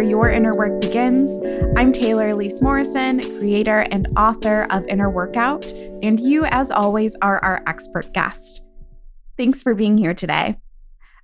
where 0.00 0.08
your 0.08 0.30
inner 0.30 0.56
work 0.56 0.80
begins. 0.80 1.38
I'm 1.76 1.92
Taylor 1.92 2.30
Elyse 2.30 2.62
Morrison, 2.62 3.20
creator 3.38 3.80
and 3.90 4.08
author 4.16 4.66
of 4.70 4.86
Inner 4.86 5.10
Workout, 5.10 5.74
and 6.02 6.18
you, 6.18 6.46
as 6.46 6.70
always, 6.70 7.16
are 7.20 7.38
our 7.40 7.62
expert 7.66 8.10
guest. 8.14 8.64
Thanks 9.36 9.62
for 9.62 9.74
being 9.74 9.98
here 9.98 10.14
today. 10.14 10.56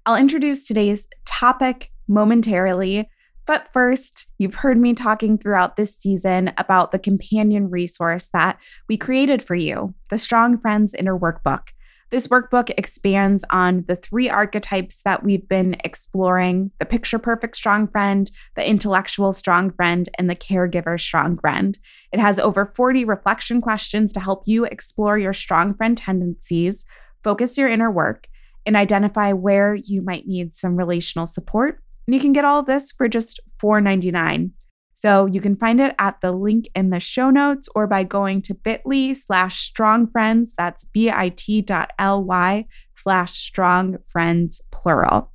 I'll 0.04 0.16
introduce 0.16 0.68
today's 0.68 1.08
topic 1.24 1.90
momentarily, 2.06 3.08
but 3.46 3.72
first, 3.72 4.26
you've 4.36 4.56
heard 4.56 4.76
me 4.76 4.92
talking 4.92 5.38
throughout 5.38 5.76
this 5.76 5.96
season 5.96 6.52
about 6.58 6.90
the 6.90 6.98
companion 6.98 7.70
resource 7.70 8.28
that 8.34 8.60
we 8.90 8.98
created 8.98 9.42
for 9.42 9.54
you, 9.54 9.94
the 10.10 10.18
Strong 10.18 10.58
Friends 10.58 10.92
Inner 10.92 11.18
Workbook. 11.18 11.68
This 12.10 12.28
workbook 12.28 12.70
expands 12.78 13.44
on 13.50 13.82
the 13.88 13.96
three 13.96 14.30
archetypes 14.30 15.02
that 15.02 15.24
we've 15.24 15.48
been 15.48 15.76
exploring 15.82 16.70
the 16.78 16.86
picture 16.86 17.18
perfect 17.18 17.56
strong 17.56 17.88
friend, 17.88 18.30
the 18.54 18.68
intellectual 18.68 19.32
strong 19.32 19.72
friend, 19.72 20.08
and 20.16 20.30
the 20.30 20.36
caregiver 20.36 21.00
strong 21.00 21.36
friend. 21.36 21.76
It 22.12 22.20
has 22.20 22.38
over 22.38 22.72
40 22.76 23.04
reflection 23.04 23.60
questions 23.60 24.12
to 24.12 24.20
help 24.20 24.44
you 24.46 24.64
explore 24.64 25.18
your 25.18 25.32
strong 25.32 25.74
friend 25.74 25.98
tendencies, 25.98 26.84
focus 27.24 27.58
your 27.58 27.68
inner 27.68 27.90
work, 27.90 28.28
and 28.64 28.76
identify 28.76 29.32
where 29.32 29.74
you 29.74 30.00
might 30.00 30.28
need 30.28 30.54
some 30.54 30.76
relational 30.76 31.26
support. 31.26 31.82
And 32.06 32.14
you 32.14 32.20
can 32.20 32.32
get 32.32 32.44
all 32.44 32.60
of 32.60 32.66
this 32.66 32.92
for 32.92 33.08
just 33.08 33.40
$4.99. 33.60 34.52
So 34.96 35.26
you 35.26 35.42
can 35.42 35.56
find 35.56 35.78
it 35.78 35.94
at 35.98 36.22
the 36.22 36.32
link 36.32 36.70
in 36.74 36.88
the 36.88 37.00
show 37.00 37.28
notes 37.28 37.68
or 37.74 37.86
by 37.86 38.02
going 38.02 38.40
to 38.40 38.54
bit.ly 38.54 39.12
slash 39.12 39.60
strong 39.60 40.06
friends. 40.06 40.54
That's 40.56 40.84
bit.ly 40.84 42.66
slash 42.94 43.32
strong 43.32 43.98
friends 44.06 44.62
plural. 44.72 45.32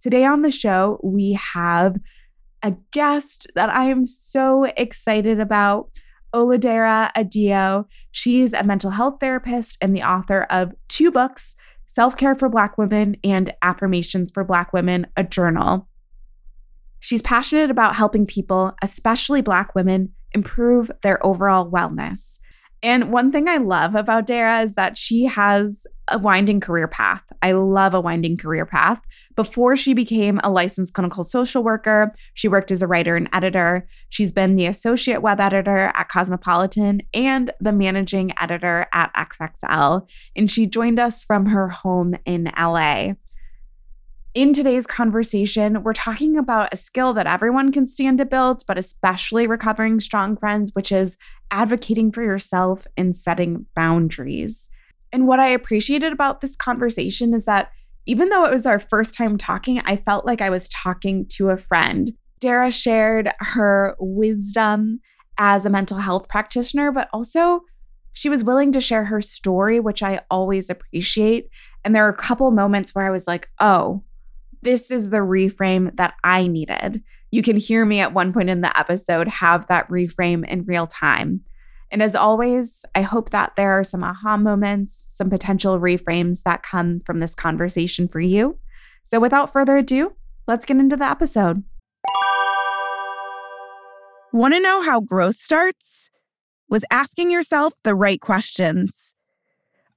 Today 0.00 0.24
on 0.24 0.40
the 0.40 0.50
show, 0.50 0.98
we 1.04 1.38
have 1.52 1.98
a 2.62 2.74
guest 2.90 3.48
that 3.54 3.68
I 3.68 3.84
am 3.84 4.06
so 4.06 4.64
excited 4.78 5.40
about. 5.40 5.90
Oludara 6.34 7.12
Adeeyo. 7.12 7.84
She's 8.12 8.54
a 8.54 8.64
mental 8.64 8.92
health 8.92 9.18
therapist 9.20 9.76
and 9.82 9.94
the 9.94 10.04
author 10.04 10.46
of 10.48 10.72
two 10.88 11.10
books, 11.10 11.54
Self 11.84 12.16
Care 12.16 12.34
for 12.34 12.48
Black 12.48 12.78
Women 12.78 13.16
and 13.22 13.52
Affirmations 13.60 14.30
for 14.32 14.42
Black 14.42 14.72
Women, 14.72 15.06
a 15.18 15.24
journal. 15.24 15.89
She's 17.00 17.22
passionate 17.22 17.70
about 17.70 17.96
helping 17.96 18.26
people, 18.26 18.72
especially 18.82 19.40
Black 19.40 19.74
women, 19.74 20.12
improve 20.32 20.90
their 21.02 21.24
overall 21.26 21.70
wellness. 21.70 22.38
And 22.82 23.12
one 23.12 23.30
thing 23.30 23.48
I 23.48 23.58
love 23.58 23.94
about 23.94 24.26
Dara 24.26 24.60
is 24.60 24.74
that 24.74 24.96
she 24.96 25.24
has 25.24 25.86
a 26.08 26.18
winding 26.18 26.60
career 26.60 26.88
path. 26.88 27.22
I 27.42 27.52
love 27.52 27.92
a 27.92 28.00
winding 28.00 28.38
career 28.38 28.64
path. 28.64 29.02
Before 29.36 29.76
she 29.76 29.92
became 29.92 30.40
a 30.42 30.50
licensed 30.50 30.94
clinical 30.94 31.22
social 31.22 31.62
worker, 31.62 32.10
she 32.34 32.48
worked 32.48 32.70
as 32.70 32.82
a 32.82 32.86
writer 32.86 33.16
and 33.16 33.28
editor. 33.32 33.86
She's 34.08 34.32
been 34.32 34.56
the 34.56 34.66
associate 34.66 35.20
web 35.20 35.40
editor 35.40 35.92
at 35.94 36.08
Cosmopolitan 36.08 37.02
and 37.12 37.50
the 37.60 37.72
managing 37.72 38.32
editor 38.40 38.86
at 38.92 39.12
XXL. 39.14 40.08
And 40.34 40.50
she 40.50 40.66
joined 40.66 40.98
us 40.98 41.22
from 41.22 41.46
her 41.46 41.68
home 41.68 42.14
in 42.24 42.50
LA. 42.58 43.12
In 44.32 44.52
today's 44.52 44.86
conversation, 44.86 45.82
we're 45.82 45.92
talking 45.92 46.36
about 46.36 46.72
a 46.72 46.76
skill 46.76 47.12
that 47.14 47.26
everyone 47.26 47.72
can 47.72 47.84
stand 47.84 48.18
to 48.18 48.24
build, 48.24 48.62
but 48.68 48.78
especially 48.78 49.48
recovering 49.48 49.98
strong 49.98 50.36
friends, 50.36 50.70
which 50.72 50.92
is 50.92 51.16
advocating 51.50 52.12
for 52.12 52.22
yourself 52.22 52.86
and 52.96 53.16
setting 53.16 53.66
boundaries. 53.74 54.68
And 55.10 55.26
what 55.26 55.40
I 55.40 55.48
appreciated 55.48 56.12
about 56.12 56.40
this 56.40 56.54
conversation 56.54 57.34
is 57.34 57.44
that 57.46 57.72
even 58.06 58.28
though 58.28 58.44
it 58.44 58.54
was 58.54 58.66
our 58.66 58.78
first 58.78 59.16
time 59.16 59.36
talking, 59.36 59.80
I 59.80 59.96
felt 59.96 60.24
like 60.24 60.40
I 60.40 60.50
was 60.50 60.68
talking 60.68 61.26
to 61.30 61.50
a 61.50 61.56
friend. 61.56 62.12
Dara 62.38 62.70
shared 62.70 63.30
her 63.40 63.96
wisdom 63.98 65.00
as 65.38 65.66
a 65.66 65.70
mental 65.70 65.98
health 65.98 66.28
practitioner, 66.28 66.92
but 66.92 67.08
also 67.12 67.62
she 68.12 68.28
was 68.28 68.44
willing 68.44 68.70
to 68.72 68.80
share 68.80 69.06
her 69.06 69.20
story, 69.20 69.80
which 69.80 70.04
I 70.04 70.20
always 70.30 70.70
appreciate. 70.70 71.48
And 71.84 71.96
there 71.96 72.06
are 72.06 72.10
a 72.10 72.16
couple 72.16 72.48
moments 72.52 72.94
where 72.94 73.04
I 73.04 73.10
was 73.10 73.26
like, 73.26 73.48
oh, 73.58 74.04
this 74.62 74.90
is 74.90 75.10
the 75.10 75.18
reframe 75.18 75.94
that 75.96 76.14
I 76.22 76.46
needed. 76.46 77.02
You 77.30 77.42
can 77.42 77.56
hear 77.56 77.84
me 77.84 78.00
at 78.00 78.12
one 78.12 78.32
point 78.32 78.50
in 78.50 78.60
the 78.60 78.76
episode 78.78 79.28
have 79.28 79.66
that 79.68 79.88
reframe 79.88 80.46
in 80.46 80.62
real 80.62 80.86
time. 80.86 81.42
And 81.90 82.02
as 82.02 82.14
always, 82.14 82.84
I 82.94 83.02
hope 83.02 83.30
that 83.30 83.56
there 83.56 83.72
are 83.78 83.84
some 83.84 84.04
aha 84.04 84.36
moments, 84.36 85.06
some 85.08 85.30
potential 85.30 85.80
reframes 85.80 86.42
that 86.44 86.62
come 86.62 87.00
from 87.00 87.20
this 87.20 87.34
conversation 87.34 88.06
for 88.06 88.20
you. 88.20 88.58
So 89.02 89.18
without 89.18 89.52
further 89.52 89.76
ado, 89.76 90.12
let's 90.46 90.64
get 90.64 90.76
into 90.76 90.96
the 90.96 91.08
episode. 91.08 91.64
Want 94.32 94.54
to 94.54 94.60
know 94.60 94.82
how 94.82 95.00
growth 95.00 95.36
starts? 95.36 96.10
With 96.68 96.84
asking 96.90 97.32
yourself 97.32 97.74
the 97.82 97.96
right 97.96 98.20
questions. 98.20 99.14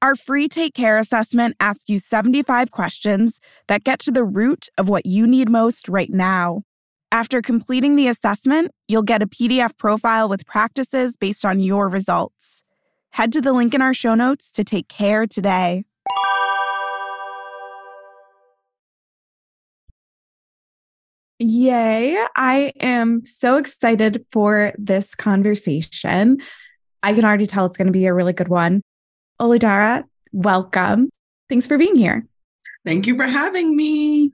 Our 0.03 0.15
free 0.17 0.49
Take 0.49 0.73
Care 0.73 0.97
assessment 0.97 1.55
asks 1.61 1.87
you 1.87 1.97
75 1.97 2.71
questions 2.71 3.39
that 3.69 3.85
get 3.85 3.99
to 3.99 4.11
the 4.11 4.25
root 4.25 4.67
of 4.77 4.89
what 4.89 5.05
you 5.05 5.25
need 5.25 5.49
most 5.49 5.87
right 5.87 6.09
now. 6.09 6.63
After 7.09 7.41
completing 7.41 7.95
the 7.95 8.09
assessment, 8.09 8.71
you'll 8.89 9.03
get 9.03 9.21
a 9.21 9.27
PDF 9.27 9.77
profile 9.77 10.27
with 10.27 10.45
practices 10.45 11.15
based 11.15 11.45
on 11.45 11.61
your 11.61 11.87
results. 11.87 12.63
Head 13.11 13.31
to 13.31 13.39
the 13.39 13.53
link 13.53 13.73
in 13.73 13.81
our 13.81 13.93
show 13.93 14.13
notes 14.13 14.51
to 14.51 14.65
take 14.65 14.89
care 14.89 15.25
today. 15.25 15.85
Yay. 21.39 22.21
I 22.35 22.73
am 22.81 23.25
so 23.25 23.55
excited 23.55 24.25
for 24.33 24.73
this 24.77 25.15
conversation. 25.15 26.41
I 27.01 27.13
can 27.13 27.23
already 27.23 27.45
tell 27.45 27.65
it's 27.65 27.77
going 27.77 27.87
to 27.87 27.93
be 27.93 28.05
a 28.05 28.13
really 28.13 28.33
good 28.33 28.49
one. 28.49 28.81
Oludara, 29.43 30.05
welcome. 30.31 31.09
Thanks 31.49 31.67
for 31.67 31.77
being 31.77 31.97
here. 31.97 32.25
Thank 32.85 33.07
you 33.07 33.17
for 33.17 33.25
having 33.25 33.75
me. 33.75 34.31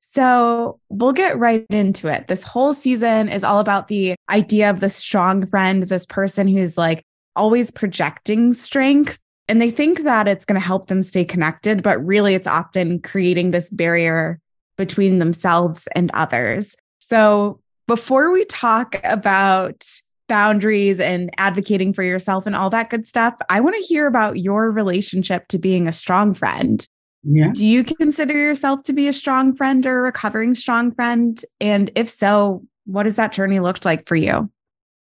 So, 0.00 0.80
we'll 0.88 1.12
get 1.12 1.38
right 1.38 1.64
into 1.70 2.08
it. 2.08 2.26
This 2.26 2.42
whole 2.42 2.74
season 2.74 3.28
is 3.28 3.44
all 3.44 3.60
about 3.60 3.86
the 3.86 4.16
idea 4.28 4.68
of 4.68 4.80
the 4.80 4.90
strong 4.90 5.46
friend, 5.46 5.84
this 5.84 6.06
person 6.06 6.48
who's 6.48 6.76
like 6.76 7.04
always 7.36 7.70
projecting 7.70 8.52
strength. 8.52 9.20
And 9.46 9.60
they 9.60 9.70
think 9.70 10.02
that 10.02 10.26
it's 10.26 10.44
going 10.44 10.60
to 10.60 10.66
help 10.66 10.86
them 10.86 11.04
stay 11.04 11.24
connected, 11.24 11.84
but 11.84 12.04
really 12.04 12.34
it's 12.34 12.48
often 12.48 12.98
creating 12.98 13.52
this 13.52 13.70
barrier 13.70 14.40
between 14.76 15.18
themselves 15.18 15.86
and 15.94 16.10
others. 16.14 16.76
So, 16.98 17.60
before 17.86 18.32
we 18.32 18.44
talk 18.46 19.00
about 19.04 19.86
boundaries 20.32 20.98
and 20.98 21.30
advocating 21.36 21.92
for 21.92 22.02
yourself 22.02 22.46
and 22.46 22.56
all 22.56 22.70
that 22.70 22.88
good 22.88 23.06
stuff. 23.06 23.34
I 23.50 23.60
want 23.60 23.76
to 23.76 23.82
hear 23.82 24.06
about 24.06 24.38
your 24.38 24.70
relationship 24.70 25.46
to 25.48 25.58
being 25.58 25.86
a 25.86 25.92
strong 25.92 26.32
friend. 26.32 26.88
Yeah. 27.22 27.50
Do 27.52 27.66
you 27.66 27.84
consider 27.84 28.32
yourself 28.32 28.82
to 28.84 28.94
be 28.94 29.08
a 29.08 29.12
strong 29.12 29.54
friend 29.54 29.84
or 29.84 29.98
a 29.98 30.02
recovering 30.02 30.54
strong 30.54 30.90
friend? 30.94 31.38
And 31.60 31.90
if 31.94 32.08
so, 32.08 32.64
what 32.86 33.02
does 33.02 33.16
that 33.16 33.32
journey 33.32 33.60
looked 33.60 33.84
like 33.84 34.08
for 34.08 34.16
you? 34.16 34.50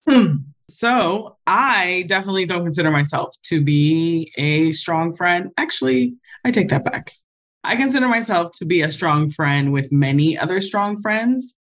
Hmm. 0.07 0.35
So, 0.69 1.35
I 1.47 2.05
definitely 2.07 2.45
don't 2.45 2.63
consider 2.63 2.91
myself 2.91 3.33
to 3.45 3.59
be 3.59 4.31
a 4.37 4.69
strong 4.69 5.13
friend. 5.13 5.49
Actually, 5.57 6.15
I 6.45 6.51
take 6.51 6.69
that 6.69 6.83
back. 6.83 7.09
I 7.63 7.75
consider 7.75 8.07
myself 8.07 8.51
to 8.59 8.65
be 8.65 8.81
a 8.81 8.91
strong 8.91 9.31
friend 9.31 9.73
with 9.73 9.91
many 9.91 10.37
other 10.37 10.61
strong 10.61 11.01
friends. 11.01 11.56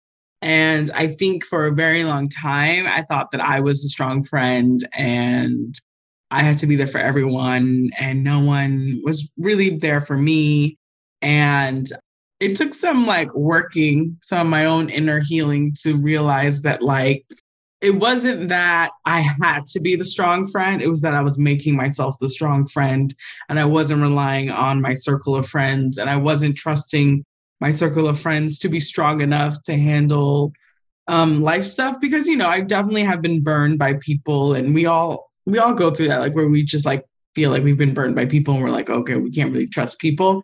And 0.46 0.92
I 0.94 1.08
think 1.08 1.44
for 1.44 1.66
a 1.66 1.74
very 1.74 2.04
long 2.04 2.30
time, 2.30 2.86
I 2.86 3.02
thought 3.02 3.32
that 3.32 3.42
I 3.42 3.60
was 3.62 3.84
a 3.84 3.90
strong 3.90 4.24
friend 4.24 4.80
and 4.96 5.74
I 6.30 6.44
had 6.44 6.60
to 6.60 6.68
be 6.68 6.76
there 6.76 6.86
for 6.86 7.00
everyone, 7.00 7.90
and 8.00 8.24
no 8.24 8.40
one 8.42 9.02
was 9.04 9.34
really 9.40 9.72
there 9.72 10.02
for 10.02 10.16
me. 10.16 10.78
And 11.24 11.88
it 12.40 12.56
took 12.56 12.76
some 12.76 13.08
like 13.08 13.34
working, 13.34 14.18
some 14.22 14.46
of 14.46 14.52
my 14.52 14.66
own 14.66 14.90
inner 14.90 15.20
healing 15.20 15.74
to 15.82 15.96
realize 15.96 16.62
that, 16.62 16.84
like, 16.84 17.26
it 17.82 17.96
wasn't 17.96 18.50
that 18.50 18.92
I 19.06 19.22
had 19.42 19.66
to 19.68 19.80
be 19.80 19.96
the 19.96 20.06
strong 20.06 20.46
friend. 20.46 20.80
It 20.80 20.90
was 20.90 21.02
that 21.02 21.16
I 21.16 21.22
was 21.22 21.40
making 21.40 21.76
myself 21.76 22.18
the 22.22 22.30
strong 22.30 22.68
friend 22.68 23.12
and 23.50 23.60
I 23.60 23.66
wasn't 23.66 24.04
relying 24.04 24.52
on 24.52 24.80
my 24.80 24.94
circle 24.94 25.36
of 25.36 25.48
friends 25.48 25.98
and 25.98 26.08
I 26.08 26.18
wasn't 26.18 26.56
trusting 26.56 27.24
my 27.62 27.72
circle 27.72 28.08
of 28.08 28.20
friends 28.20 28.60
to 28.60 28.70
be 28.70 28.80
strong 28.80 29.22
enough 29.22 29.62
to 29.64 29.76
handle 29.76 30.54
um, 31.08 31.42
life 31.42 31.64
stuff 31.64 31.98
because 32.02 32.28
you 32.28 32.36
know 32.36 32.48
I 32.48 32.62
definitely 32.62 33.04
have 33.04 33.22
been 33.22 33.42
burned 33.42 33.80
by 33.80 33.94
people, 33.96 34.54
and 34.56 34.74
we 34.74 34.86
all 34.86 35.32
we 35.46 35.60
all 35.60 35.76
go 35.76 35.92
through 35.92 36.08
that 36.08 36.20
like 36.20 36.36
where 36.36 36.48
we 36.48 36.64
just 36.64 36.86
like 36.86 37.06
feel 37.36 37.52
like 37.52 37.64
we've 37.64 37.78
been 37.78 37.94
burned 37.94 38.16
by 38.16 38.26
people, 38.26 38.56
and 38.56 38.64
we're 38.64 38.70
like, 38.70 38.90
okay, 38.90 39.16
we 39.16 39.32
can't 39.32 39.52
really 39.52 39.68
trust 39.68 40.00
people. 40.00 40.44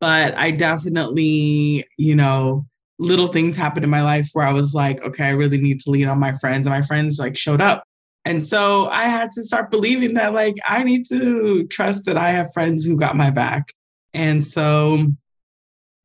But 0.00 0.36
I 0.36 0.50
definitely, 0.50 1.86
you 1.98 2.16
know, 2.16 2.66
little 2.98 3.26
things 3.28 3.56
happened 3.56 3.84
in 3.84 3.90
my 3.90 4.02
life 4.02 4.30
where 4.32 4.46
I 4.46 4.52
was 4.52 4.74
like, 4.74 5.02
okay, 5.02 5.26
I 5.26 5.30
really 5.30 5.60
need 5.60 5.80
to 5.80 5.90
lean 5.90 6.08
on 6.08 6.18
my 6.18 6.32
friends, 6.32 6.66
and 6.66 6.74
my 6.74 6.82
friends 6.82 7.18
like 7.18 7.36
showed 7.36 7.60
up. 7.60 7.84
And 8.24 8.42
so 8.42 8.86
I 8.88 9.04
had 9.04 9.30
to 9.32 9.42
start 9.42 9.70
believing 9.70 10.14
that 10.14 10.34
like 10.34 10.54
I 10.66 10.82
need 10.82 11.06
to 11.06 11.66
trust 11.68 12.04
that 12.06 12.18
I 12.18 12.30
have 12.30 12.52
friends 12.52 12.84
who 12.84 12.96
got 12.96 13.16
my 13.16 13.30
back. 13.30 13.72
And 14.12 14.42
so 14.42 15.06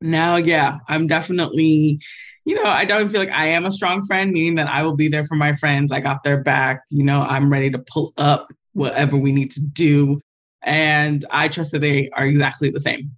now, 0.00 0.36
yeah, 0.36 0.78
I'm 0.88 1.06
definitely, 1.06 2.00
you 2.44 2.54
know, 2.54 2.64
I 2.64 2.84
don't 2.84 3.08
feel 3.08 3.20
like 3.20 3.30
I 3.30 3.46
am 3.46 3.64
a 3.64 3.70
strong 3.70 4.02
friend, 4.02 4.32
meaning 4.32 4.56
that 4.56 4.68
I 4.68 4.82
will 4.82 4.96
be 4.96 5.08
there 5.08 5.24
for 5.24 5.36
my 5.36 5.54
friends. 5.54 5.92
I 5.92 6.00
got 6.00 6.22
their 6.22 6.42
back. 6.42 6.82
You 6.90 7.04
know, 7.04 7.22
I'm 7.22 7.50
ready 7.50 7.70
to 7.70 7.78
pull 7.78 8.12
up 8.18 8.52
whatever 8.72 9.16
we 9.16 9.32
need 9.32 9.50
to 9.52 9.66
do. 9.66 10.20
And 10.62 11.24
I 11.30 11.48
trust 11.48 11.72
that 11.72 11.80
they 11.80 12.10
are 12.10 12.26
exactly 12.26 12.70
the 12.70 12.80
same. 12.80 13.12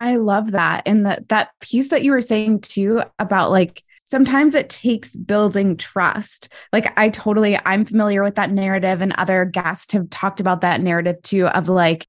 I 0.00 0.16
love 0.16 0.50
that. 0.50 0.82
And 0.84 1.06
that 1.06 1.28
that 1.30 1.50
piece 1.60 1.88
that 1.88 2.02
you 2.02 2.10
were 2.10 2.20
saying 2.20 2.60
too 2.60 3.02
about 3.18 3.50
like 3.50 3.82
sometimes 4.04 4.54
it 4.54 4.68
takes 4.68 5.16
building 5.16 5.76
trust. 5.76 6.52
Like 6.72 6.98
I 6.98 7.08
totally 7.08 7.58
I'm 7.64 7.84
familiar 7.84 8.22
with 8.22 8.34
that 8.34 8.50
narrative 8.50 9.00
and 9.00 9.14
other 9.16 9.44
guests 9.46 9.92
have 9.94 10.10
talked 10.10 10.40
about 10.40 10.60
that 10.60 10.82
narrative 10.82 11.16
too 11.22 11.48
of 11.48 11.68
like 11.68 12.06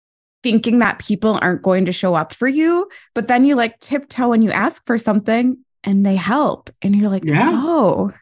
thinking 0.52 0.80
that 0.80 1.00
people 1.00 1.38
aren't 1.42 1.62
going 1.62 1.86
to 1.86 1.92
show 1.92 2.16
up 2.16 2.34
for 2.34 2.48
you, 2.48 2.90
but 3.14 3.28
then 3.28 3.46
you 3.46 3.56
like 3.56 3.80
tiptoe 3.80 4.32
and 4.32 4.44
you 4.44 4.52
ask 4.52 4.86
for 4.86 4.98
something 4.98 5.58
and 5.84 6.06
they 6.06 6.16
help 6.16 6.70
and 6.82 6.96
you're 6.96 7.10
like, 7.10 7.26
yeah. 7.26 7.52
"Oh, 7.54 8.14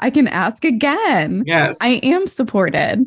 I 0.00 0.10
can 0.10 0.26
ask 0.28 0.64
again." 0.64 1.44
Yes. 1.46 1.78
I 1.80 2.00
am 2.02 2.26
supported. 2.26 3.06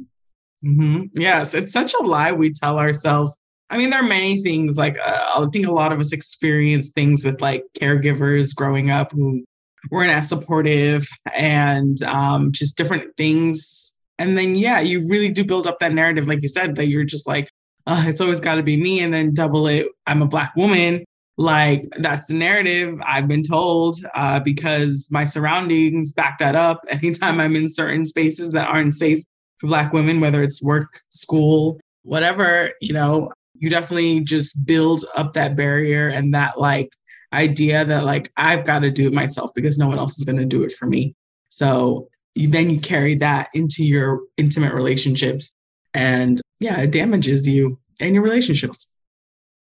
Mm-hmm. 0.65 1.03
Yes, 1.13 1.53
it's 1.53 1.73
such 1.73 1.93
a 1.99 2.03
lie 2.03 2.31
we 2.31 2.51
tell 2.51 2.79
ourselves 2.79 3.39
I 3.69 3.77
mean, 3.77 3.89
there 3.89 3.99
are 3.99 4.07
many 4.07 4.41
things 4.41 4.77
like 4.77 4.97
uh, 5.03 5.43
I 5.43 5.47
think 5.51 5.67
a 5.67 5.71
lot 5.71 5.91
of 5.91 5.99
us 5.99 6.13
experience 6.13 6.91
things 6.91 7.25
with 7.25 7.41
like 7.41 7.65
caregivers 7.79 8.55
growing 8.55 8.91
up 8.91 9.11
who 9.11 9.43
weren't 9.91 10.11
as 10.11 10.29
supportive 10.29 11.07
and 11.35 12.01
um, 12.03 12.51
just 12.51 12.77
different 12.77 13.15
things. 13.17 13.93
And 14.19 14.37
then, 14.37 14.55
yeah, 14.55 14.79
you 14.79 15.07
really 15.07 15.31
do 15.31 15.43
build 15.43 15.67
up 15.67 15.79
that 15.79 15.93
narrative, 15.93 16.27
like 16.27 16.41
you 16.41 16.47
said, 16.47 16.75
that 16.77 16.87
you're 16.87 17.03
just 17.03 17.27
like, 17.27 17.49
oh, 17.87 18.03
it's 18.07 18.21
always 18.21 18.39
got 18.39 18.55
to 18.55 18.63
be 18.63 18.77
me. 18.77 18.99
And 18.99 19.13
then 19.13 19.33
double 19.33 19.67
it, 19.67 19.87
I'm 20.05 20.21
a 20.21 20.27
Black 20.27 20.55
woman. 20.55 21.03
Like 21.37 21.83
that's 21.99 22.27
the 22.27 22.33
narrative 22.33 22.99
I've 23.05 23.27
been 23.27 23.43
told 23.43 23.97
uh, 24.15 24.39
because 24.39 25.07
my 25.11 25.25
surroundings 25.25 26.11
back 26.11 26.39
that 26.39 26.55
up. 26.55 26.81
Anytime 26.89 27.39
I'm 27.39 27.55
in 27.55 27.69
certain 27.69 28.05
spaces 28.05 28.51
that 28.51 28.67
aren't 28.67 28.93
safe 28.93 29.23
for 29.57 29.67
Black 29.67 29.93
women, 29.93 30.19
whether 30.19 30.43
it's 30.43 30.63
work, 30.63 31.01
school, 31.09 31.79
whatever, 32.03 32.71
you 32.81 32.93
know, 32.93 33.31
you 33.59 33.69
definitely 33.69 34.19
just 34.19 34.65
build 34.65 35.05
up 35.15 35.33
that 35.33 35.55
barrier 35.55 36.09
and 36.09 36.33
that 36.33 36.59
like 36.59 36.89
idea 37.33 37.83
that 37.85 38.03
like 38.03 38.31
I've 38.37 38.65
got 38.65 38.79
to 38.79 38.91
do 38.91 39.07
it 39.07 39.13
myself 39.13 39.51
because 39.55 39.77
no 39.77 39.87
one 39.87 39.97
else 39.97 40.17
is 40.17 40.23
going 40.23 40.37
to 40.37 40.45
do 40.45 40.63
it 40.63 40.71
for 40.71 40.85
me. 40.85 41.15
So 41.49 42.07
you, 42.35 42.47
then 42.47 42.69
you 42.69 42.79
carry 42.79 43.15
that 43.15 43.49
into 43.53 43.83
your 43.83 44.21
intimate 44.37 44.73
relationships 44.73 45.55
and 45.97 46.39
yeah, 46.59 46.79
it 46.81 46.91
damages 46.91 47.47
you 47.47 47.79
and 47.99 48.13
your 48.13 48.23
relationships. 48.23 48.93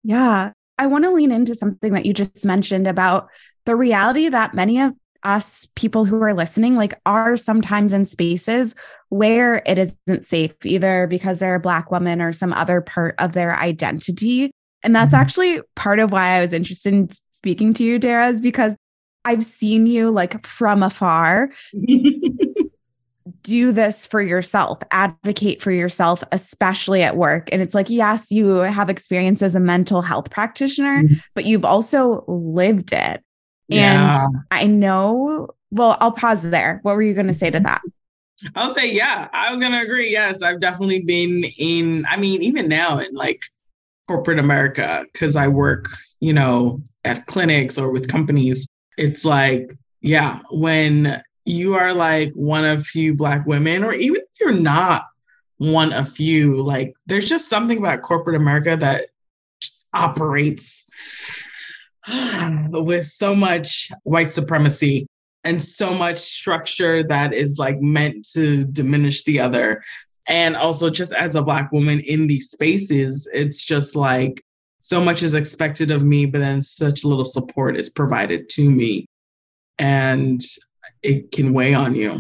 Yeah. 0.04 0.52
I 0.80 0.88
want 0.88 1.04
to 1.04 1.12
lean 1.12 1.32
into 1.32 1.54
something 1.54 1.94
that 1.94 2.06
you 2.06 2.14
just 2.14 2.46
mentioned 2.46 2.88
about 2.88 3.28
the 3.66 3.76
reality 3.76 4.30
that 4.30 4.54
many 4.54 4.82
of 4.82 4.94
us 5.24 5.68
people 5.76 6.04
who 6.04 6.22
are 6.22 6.34
listening 6.34 6.76
like 6.76 7.00
are 7.06 7.38
sometimes 7.38 7.94
in 7.94 8.04
spaces 8.04 8.76
where 9.08 9.62
it 9.66 9.78
isn't 9.78 10.26
safe 10.26 10.54
either 10.66 11.08
because 11.08 11.40
they're 11.40 11.56
a 11.56 11.62
black 11.62 11.92
woman 11.92 12.22
or 12.22 12.34
some 12.34 12.52
other 12.52 12.82
part 12.82 13.16
of 13.20 13.32
their 13.32 13.56
identity 13.56 14.52
and 14.84 14.94
that's 14.94 15.14
mm-hmm. 15.14 15.22
actually 15.22 15.62
part 15.78 16.00
of 16.00 16.12
why 16.12 16.32
i 16.32 16.42
was 16.42 16.52
interested 16.52 16.94
in 16.94 17.10
speaking 17.30 17.74
to 17.74 17.86
you 17.86 17.98
dara 17.98 18.28
is 18.28 18.42
because 18.42 18.76
i've 19.24 19.46
seen 19.46 19.88
you 19.88 20.12
like 20.12 20.46
from 20.46 20.84
afar 20.84 21.50
do 23.42 23.72
this 23.72 24.06
for 24.06 24.22
yourself 24.22 24.80
advocate 24.92 25.62
for 25.62 25.72
yourself 25.72 26.24
especially 26.32 27.02
at 27.04 27.16
work 27.16 27.48
and 27.52 27.62
it's 27.62 27.74
like 27.74 27.90
yes 27.90 28.32
you 28.32 28.48
have 28.48 28.90
experience 28.90 29.42
as 29.42 29.56
a 29.56 29.60
mental 29.60 30.02
health 30.02 30.30
practitioner 30.30 31.04
mm-hmm. 31.04 31.14
but 31.34 31.46
you've 31.46 31.66
also 31.66 32.26
lived 32.28 32.92
it 32.92 33.24
yeah. 33.68 34.26
And 34.26 34.38
I 34.52 34.66
know, 34.66 35.50
well, 35.72 35.98
I'll 36.00 36.12
pause 36.12 36.44
there. 36.44 36.80
What 36.84 36.96
were 36.96 37.02
you 37.02 37.14
going 37.14 37.28
to 37.28 37.34
say 37.34 37.50
to 37.50 37.60
that? 37.62 37.82
I'll 38.56 38.70
say, 38.70 38.92
yeah, 38.92 39.30
I 39.34 39.50
was 39.50 39.60
going 39.60 39.72
to 39.72 39.82
agree. 39.82 40.12
Yes, 40.12 40.44
I've 40.44 40.60
definitely 40.60 41.04
been 41.04 41.46
in, 41.58 42.06
I 42.10 42.18
mean, 42.18 42.42
even 42.44 42.68
now 42.68 43.00
in 43.00 43.14
like 43.14 43.44
corporate 44.08 44.40
America, 44.40 45.06
because 45.12 45.36
I 45.36 45.48
work, 45.48 45.88
you 46.20 46.34
know, 46.34 46.82
at 47.06 47.26
clinics 47.28 47.78
or 47.78 47.92
with 47.92 48.10
companies, 48.10 48.68
it's 48.98 49.24
like, 49.24 49.74
yeah, 50.02 50.40
when 50.52 51.24
you 51.46 51.76
are 51.76 51.94
like 51.94 52.32
one 52.34 52.66
of 52.66 52.86
few 52.86 53.16
Black 53.16 53.46
women, 53.46 53.84
or 53.84 53.94
even 53.94 54.22
if 54.22 54.40
you're 54.40 54.52
not 54.52 55.08
one 55.58 55.94
of 55.94 56.10
few, 56.10 56.62
like 56.64 56.96
there's 57.06 57.30
just 57.30 57.50
something 57.50 57.78
about 57.78 58.02
corporate 58.02 58.36
America 58.36 58.76
that 58.78 59.06
just 59.62 59.88
operates 59.94 60.90
with 62.70 63.06
so 63.06 63.36
much 63.36 63.92
white 64.04 64.32
supremacy 64.32 65.08
and 65.44 65.62
so 65.62 65.94
much 65.94 66.18
structure 66.18 67.04
that 67.04 67.34
is 67.34 67.58
like 67.60 67.80
meant 67.82 68.26
to 68.34 68.66
diminish 68.66 69.24
the 69.24 69.40
other. 69.40 69.84
And 70.28 70.56
also, 70.56 70.90
just 70.90 71.14
as 71.14 71.36
a 71.36 71.44
Black 71.44 71.72
woman 71.74 72.00
in 72.00 72.28
these 72.28 72.50
spaces, 72.50 73.30
it's 73.34 73.66
just 73.66 73.96
like 73.96 74.42
so 74.80 75.04
much 75.04 75.22
is 75.22 75.34
expected 75.34 75.92
of 75.92 76.04
me, 76.04 76.26
but 76.26 76.40
then 76.40 76.64
such 76.64 77.04
little 77.04 77.26
support 77.26 77.78
is 77.78 77.90
provided 77.90 78.48
to 78.50 78.70
me. 78.70 79.06
And 79.80 80.42
it 81.04 81.32
can 81.32 81.54
weigh 81.54 81.74
on 81.74 81.96
you. 81.96 82.20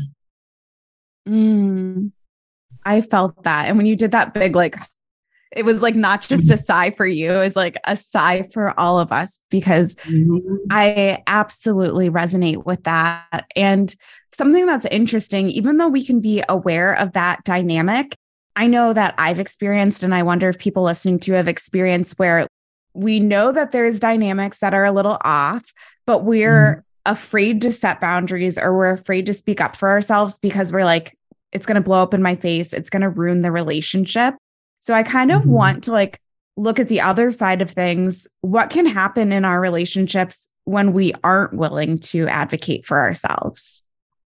Mm, 1.28 2.12
I 2.84 3.02
felt 3.02 3.44
that. 3.44 3.68
And 3.68 3.78
when 3.78 3.86
you 3.86 3.96
did 3.96 4.12
that 4.12 4.34
big, 4.34 4.56
like, 4.56 4.78
it 5.52 5.66
was 5.66 5.82
like 5.82 5.96
not 5.96 6.22
just 6.24 6.52
a 6.52 6.58
sigh 6.58 6.92
for 6.92 7.06
you, 7.06 7.32
it 7.32 7.40
was 7.40 7.56
like 7.56 7.78
a 7.86 7.96
sigh 7.96 8.44
for 8.54 8.78
all 8.80 9.00
of 9.00 9.12
us 9.12 9.40
because 9.50 9.96
mm-hmm. 9.96 10.56
I 10.72 11.22
absolutely 11.28 12.10
resonate 12.10 12.66
with 12.66 12.84
that. 12.84 13.46
And 13.56 13.96
something 14.34 14.66
that's 14.66 14.86
interesting, 14.86 15.50
even 15.50 15.78
though 15.78 15.90
we 15.90 16.06
can 16.06 16.22
be 16.22 16.44
aware 16.50 16.94
of 16.94 17.14
that 17.14 17.44
dynamic, 17.44 18.16
I 18.56 18.68
know 18.68 18.94
that 18.94 19.16
I've 19.18 19.40
experienced, 19.40 20.04
and 20.04 20.14
I 20.14 20.24
wonder 20.24 20.50
if 20.50 20.60
people 20.60 20.84
listening 20.84 21.20
to 21.22 21.34
have 21.34 21.48
experienced 21.48 22.20
where 22.20 22.48
we 22.94 23.20
know 23.20 23.52
that 23.52 23.72
there's 23.72 24.00
dynamics 24.00 24.60
that 24.60 24.74
are 24.74 24.86
a 24.86 24.92
little 24.92 25.18
off, 25.22 25.74
but 26.06 26.24
we're 26.24 26.72
mm-hmm. 26.72 26.80
Afraid 27.06 27.62
to 27.62 27.72
set 27.72 28.02
boundaries 28.02 28.58
or 28.58 28.76
we're 28.76 28.92
afraid 28.92 29.26
to 29.26 29.34
speak 29.34 29.62
up 29.62 29.76
for 29.76 29.90
ourselves 29.90 30.40
because 30.40 30.72
we're 30.72 30.86
like, 30.86 31.18
it's 31.52 31.66
going 31.66 31.76
to 31.76 31.82
blow 31.82 32.02
up 32.02 32.14
in 32.14 32.22
my 32.22 32.36
face. 32.36 32.74
It's 32.74 32.90
going 32.90 33.02
to 33.02 33.10
ruin 33.10 33.42
the 33.42 33.52
relationship. 33.52 34.36
So 34.80 34.94
I 34.94 35.04
kind 35.04 35.32
of 35.32 35.42
mm-hmm. 35.42 35.52
want 35.52 35.84
to 35.86 35.92
like 35.92 36.20
look 36.58 36.80
at 36.80 36.88
the 36.88 37.02
other 37.02 37.32
side 37.32 37.62
of 37.62 37.70
things. 37.70 38.28
What 38.42 38.70
can 38.70 38.86
happen 38.86 39.32
in 39.32 39.46
our 39.46 39.60
relationships 39.60 40.50
when 40.66 40.94
we 40.94 41.14
aren't 41.24 41.54
willing 41.54 42.00
to 42.00 42.28
advocate 42.28 42.86
for 42.86 43.00
ourselves? 43.00 43.86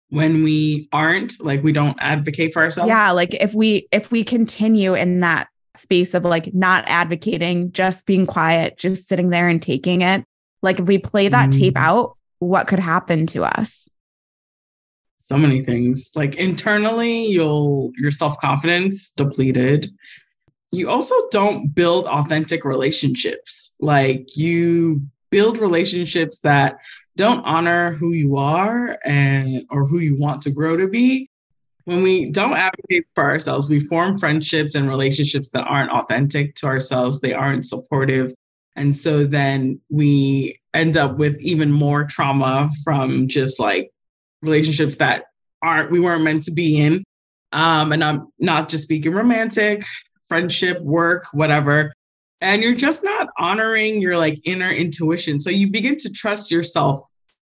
When 0.10 0.44
we 0.44 0.90
aren't, 0.92 1.40
like 1.40 1.64
we 1.64 1.72
don't 1.72 1.98
advocate 2.02 2.54
for 2.54 2.62
ourselves? 2.62 2.90
Yeah, 2.90 3.12
like 3.12 3.34
if 3.36 3.54
we 3.54 3.88
if 3.94 4.12
we 4.12 4.26
continue 4.26 4.94
in 4.94 5.22
that 5.22 5.48
space 5.76 6.14
of 6.14 6.26
like 6.26 6.54
not 6.54 6.84
advocating, 6.88 7.72
just 7.72 8.06
being 8.06 8.26
quiet, 8.26 8.78
just 8.78 9.08
sitting 9.08 9.30
there 9.30 9.48
and 9.48 9.62
taking 9.62 10.02
it. 10.02 10.26
Like 10.62 10.80
if 10.80 10.86
we 10.86 10.98
play 10.98 11.30
that 11.30 11.50
mm. 11.50 11.58
tape 11.58 11.78
out, 11.78 12.18
what 12.42 12.68
could 12.68 12.80
happen 12.80 13.26
to 13.28 13.44
us? 13.44 13.90
So 15.18 15.38
many 15.38 15.62
things. 15.62 16.12
Like 16.16 16.36
internally, 16.36 17.28
you'll 17.28 17.92
your 17.98 18.12
self-confidence 18.12 19.12
depleted 19.14 19.92
you 20.72 20.90
also 20.90 21.16
don't 21.30 21.76
build 21.76 22.06
authentic 22.06 22.64
relationships. 22.64 23.76
Like 23.80 24.38
you 24.38 25.02
build 25.30 25.58
relationships 25.58 26.40
that 26.42 26.78
don't 27.18 27.44
honor 27.46 27.92
who 27.92 28.14
you 28.14 28.38
are 28.38 28.98
and 29.06 29.66
or 29.70 29.86
who 29.86 30.00
you 30.00 30.16
want 30.18 30.42
to 30.44 30.52
grow 30.52 30.78
to 30.78 30.88
be. 30.88 31.30
When 31.86 32.04
we 32.04 32.30
don't 32.30 32.54
advocate 32.54 33.06
for 33.16 33.26
ourselves, 33.26 33.70
we 33.70 33.80
form 33.80 34.18
friendships 34.18 34.76
and 34.76 34.88
relationships 34.88 35.50
that 35.50 35.66
aren't 35.68 35.92
authentic 35.92 36.56
to 36.56 36.68
ourselves, 36.68 37.20
they 37.20 37.34
aren't 37.34 37.66
supportive. 37.66 38.34
And 38.76 38.96
so 38.96 39.26
then 39.26 39.82
we 39.90 40.61
end 40.74 40.98
up 40.98 41.18
with 41.18 41.40
even 41.42 41.72
more 41.72 42.06
trauma 42.06 42.70
from 42.84 43.28
just 43.28 43.60
like 43.60 43.92
relationships 44.42 44.98
that 44.98 45.26
aren't 45.62 45.92
we 45.92 46.00
weren't 46.00 46.24
meant 46.24 46.44
to 46.44 46.52
be 46.52 46.80
in. 46.82 47.04
Um, 47.52 47.92
and 47.92 48.04
I'm 48.04 48.28
not 48.40 48.70
just 48.70 48.84
speaking 48.84 49.14
romantic, 49.14 49.84
friendship, 50.28 50.82
work, 50.82 51.26
whatever. 51.34 51.94
And 52.40 52.64
you're 52.64 52.76
just 52.76 53.04
not 53.04 53.28
honoring 53.38 54.02
your 54.02 54.18
like 54.18 54.40
inner 54.46 54.72
intuition. 54.72 55.40
So 55.40 55.50
you 55.50 55.70
begin 55.70 55.98
to 55.98 56.10
trust 56.10 56.50
yourself 56.52 57.02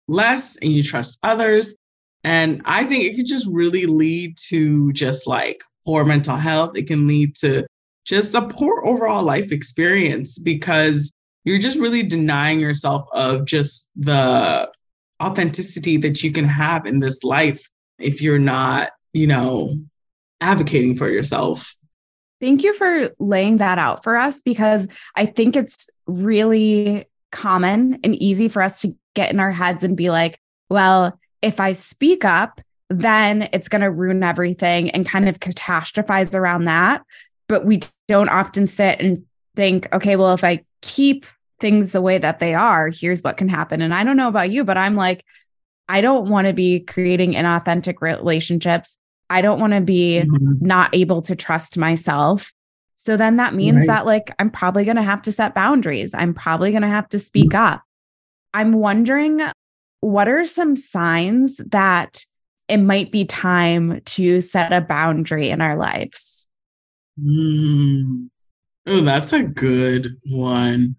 less 0.08 0.56
and 0.56 0.70
you 0.70 0.82
trust 0.82 1.18
others. 1.22 1.76
And 2.24 2.62
I 2.64 2.84
think 2.84 3.04
it 3.04 3.16
could 3.16 3.26
just 3.26 3.48
really 3.50 3.86
lead 3.86 4.36
to 4.48 4.92
just 4.92 5.26
like 5.26 5.62
poor 5.84 6.04
mental 6.04 6.36
health. 6.36 6.76
It 6.76 6.86
can 6.86 7.06
lead 7.06 7.34
to 7.36 7.66
just 8.04 8.34
a 8.34 8.48
poor 8.48 8.84
overall 8.84 9.22
life 9.22 9.52
experience 9.52 10.38
because 10.38 11.12
you're 11.44 11.58
just 11.58 11.78
really 11.78 12.02
denying 12.02 12.60
yourself 12.60 13.06
of 13.12 13.44
just 13.46 13.90
the 13.96 14.70
authenticity 15.22 15.96
that 15.98 16.22
you 16.22 16.32
can 16.32 16.44
have 16.44 16.86
in 16.86 16.98
this 16.98 17.22
life 17.24 17.68
if 17.98 18.22
you're 18.22 18.38
not, 18.38 18.90
you 19.12 19.26
know, 19.26 19.74
advocating 20.40 20.96
for 20.96 21.08
yourself. 21.08 21.74
Thank 22.40 22.64
you 22.64 22.74
for 22.74 23.10
laying 23.20 23.58
that 23.58 23.78
out 23.78 24.02
for 24.02 24.16
us 24.16 24.42
because 24.42 24.88
I 25.14 25.26
think 25.26 25.54
it's 25.54 25.88
really 26.06 27.04
common 27.30 28.00
and 28.02 28.16
easy 28.16 28.48
for 28.48 28.62
us 28.62 28.82
to 28.82 28.96
get 29.14 29.30
in 29.30 29.38
our 29.38 29.52
heads 29.52 29.84
and 29.84 29.96
be 29.96 30.10
like, 30.10 30.38
well, 30.68 31.18
if 31.40 31.60
I 31.60 31.72
speak 31.72 32.24
up, 32.24 32.60
then 32.88 33.48
it's 33.52 33.68
going 33.68 33.82
to 33.82 33.90
ruin 33.90 34.22
everything 34.22 34.90
and 34.90 35.06
kind 35.06 35.28
of 35.28 35.40
catastrophize 35.40 36.34
around 36.34 36.64
that. 36.64 37.02
But 37.48 37.64
we 37.64 37.80
don't 38.08 38.28
often 38.28 38.66
sit 38.66 39.00
and 39.00 39.24
think, 39.54 39.86
okay, 39.92 40.16
well, 40.16 40.34
if 40.34 40.44
I 40.44 40.64
keep 40.92 41.26
things 41.60 41.92
the 41.92 42.02
way 42.02 42.18
that 42.18 42.38
they 42.38 42.54
are, 42.54 42.90
here's 42.92 43.22
what 43.22 43.36
can 43.36 43.48
happen. 43.48 43.80
And 43.80 43.94
I 43.94 44.04
don't 44.04 44.16
know 44.16 44.28
about 44.28 44.50
you, 44.50 44.64
but 44.64 44.76
I'm 44.76 44.96
like, 44.96 45.24
I 45.88 46.00
don't 46.00 46.28
want 46.28 46.46
to 46.48 46.52
be 46.52 46.80
creating 46.80 47.32
inauthentic 47.32 48.00
relationships. 48.00 48.98
I 49.30 49.40
don't 49.40 49.60
want 49.60 49.72
to 49.72 49.80
be 49.80 50.22
mm-hmm. 50.24 50.54
not 50.60 50.94
able 50.94 51.22
to 51.22 51.36
trust 51.36 51.78
myself. 51.78 52.52
So 52.96 53.16
then 53.16 53.36
that 53.36 53.54
means 53.54 53.78
right. 53.78 53.86
that 53.86 54.06
like 54.06 54.34
I'm 54.38 54.50
probably 54.50 54.84
going 54.84 54.96
to 54.96 55.02
have 55.02 55.22
to 55.22 55.32
set 55.32 55.54
boundaries. 55.54 56.14
I'm 56.14 56.34
probably 56.34 56.70
going 56.70 56.82
to 56.82 56.88
have 56.88 57.08
to 57.10 57.18
speak 57.18 57.50
mm-hmm. 57.50 57.74
up. 57.74 57.82
I'm 58.52 58.72
wondering 58.72 59.40
what 60.00 60.28
are 60.28 60.44
some 60.44 60.76
signs 60.76 61.58
that 61.68 62.26
it 62.68 62.78
might 62.78 63.10
be 63.10 63.24
time 63.24 64.00
to 64.04 64.40
set 64.40 64.72
a 64.72 64.80
boundary 64.80 65.48
in 65.48 65.60
our 65.60 65.76
lives? 65.76 66.48
Mm. 67.20 68.28
Oh, 68.86 69.00
that's 69.00 69.32
a 69.32 69.42
good 69.42 70.16
one. 70.28 70.96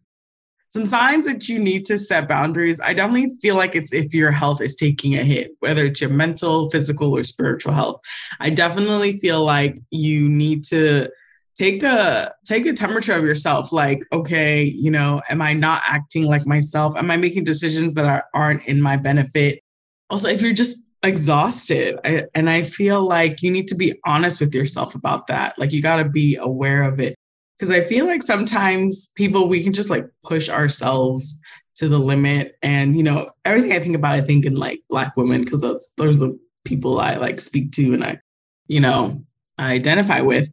Some 0.69 0.85
signs 0.87 1.27
that 1.27 1.49
you 1.49 1.59
need 1.59 1.85
to 1.85 1.99
set 1.99 2.27
boundaries. 2.27 2.81
I 2.81 2.93
definitely 2.93 3.31
feel 3.41 3.55
like 3.55 3.75
it's 3.75 3.93
if 3.93 4.13
your 4.13 4.31
health 4.31 4.59
is 4.59 4.75
taking 4.75 5.15
a 5.15 5.23
hit, 5.23 5.51
whether 5.59 5.85
it's 5.85 6.01
your 6.01 6.09
mental, 6.09 6.69
physical, 6.71 7.15
or 7.15 7.23
spiritual 7.23 7.73
health. 7.73 8.01
I 8.39 8.49
definitely 8.49 9.13
feel 9.13 9.45
like 9.45 9.77
you 9.91 10.27
need 10.27 10.63
to 10.65 11.11
take 11.55 11.83
a 11.83 12.33
take 12.45 12.65
a 12.65 12.73
temperature 12.73 13.13
of 13.13 13.23
yourself 13.23 13.71
like 13.71 14.01
okay 14.11 14.63
you 14.63 14.89
know 14.89 15.21
am 15.29 15.41
i 15.41 15.53
not 15.53 15.83
acting 15.85 16.25
like 16.25 16.47
myself 16.47 16.95
am 16.97 17.11
i 17.11 17.17
making 17.17 17.43
decisions 17.43 17.93
that 17.93 18.05
are, 18.05 18.25
aren't 18.33 18.65
in 18.65 18.81
my 18.81 18.97
benefit 18.97 19.61
also 20.09 20.27
if 20.27 20.41
you're 20.41 20.53
just 20.53 20.87
exhausted 21.03 21.99
I, 22.03 22.23
and 22.33 22.49
i 22.49 22.63
feel 22.63 23.05
like 23.07 23.43
you 23.43 23.51
need 23.51 23.67
to 23.67 23.75
be 23.75 23.99
honest 24.05 24.39
with 24.39 24.55
yourself 24.55 24.95
about 24.95 25.27
that 25.27 25.57
like 25.59 25.73
you 25.73 25.81
got 25.81 25.97
to 25.97 26.05
be 26.05 26.37
aware 26.37 26.83
of 26.83 26.99
it 26.99 27.15
because 27.57 27.71
I 27.71 27.81
feel 27.81 28.05
like 28.05 28.23
sometimes 28.23 29.11
people 29.15 29.47
we 29.47 29.63
can 29.63 29.73
just 29.73 29.89
like 29.89 30.05
push 30.23 30.49
ourselves 30.49 31.39
to 31.75 31.87
the 31.87 31.99
limit, 31.99 32.57
and 32.61 32.95
you 32.95 33.03
know 33.03 33.29
everything 33.45 33.73
I 33.73 33.79
think 33.79 33.95
about, 33.95 34.13
I 34.13 34.21
think 34.21 34.45
in 34.45 34.55
like 34.55 34.81
Black 34.89 35.15
women 35.17 35.43
because 35.43 35.61
those 35.61 35.91
those 35.97 36.17
are 36.17 36.27
the 36.27 36.39
people 36.65 36.99
I 36.99 37.15
like 37.15 37.39
speak 37.39 37.71
to 37.73 37.93
and 37.93 38.03
I, 38.03 38.19
you 38.67 38.79
know, 38.79 39.25
I 39.57 39.73
identify 39.73 40.21
with. 40.21 40.49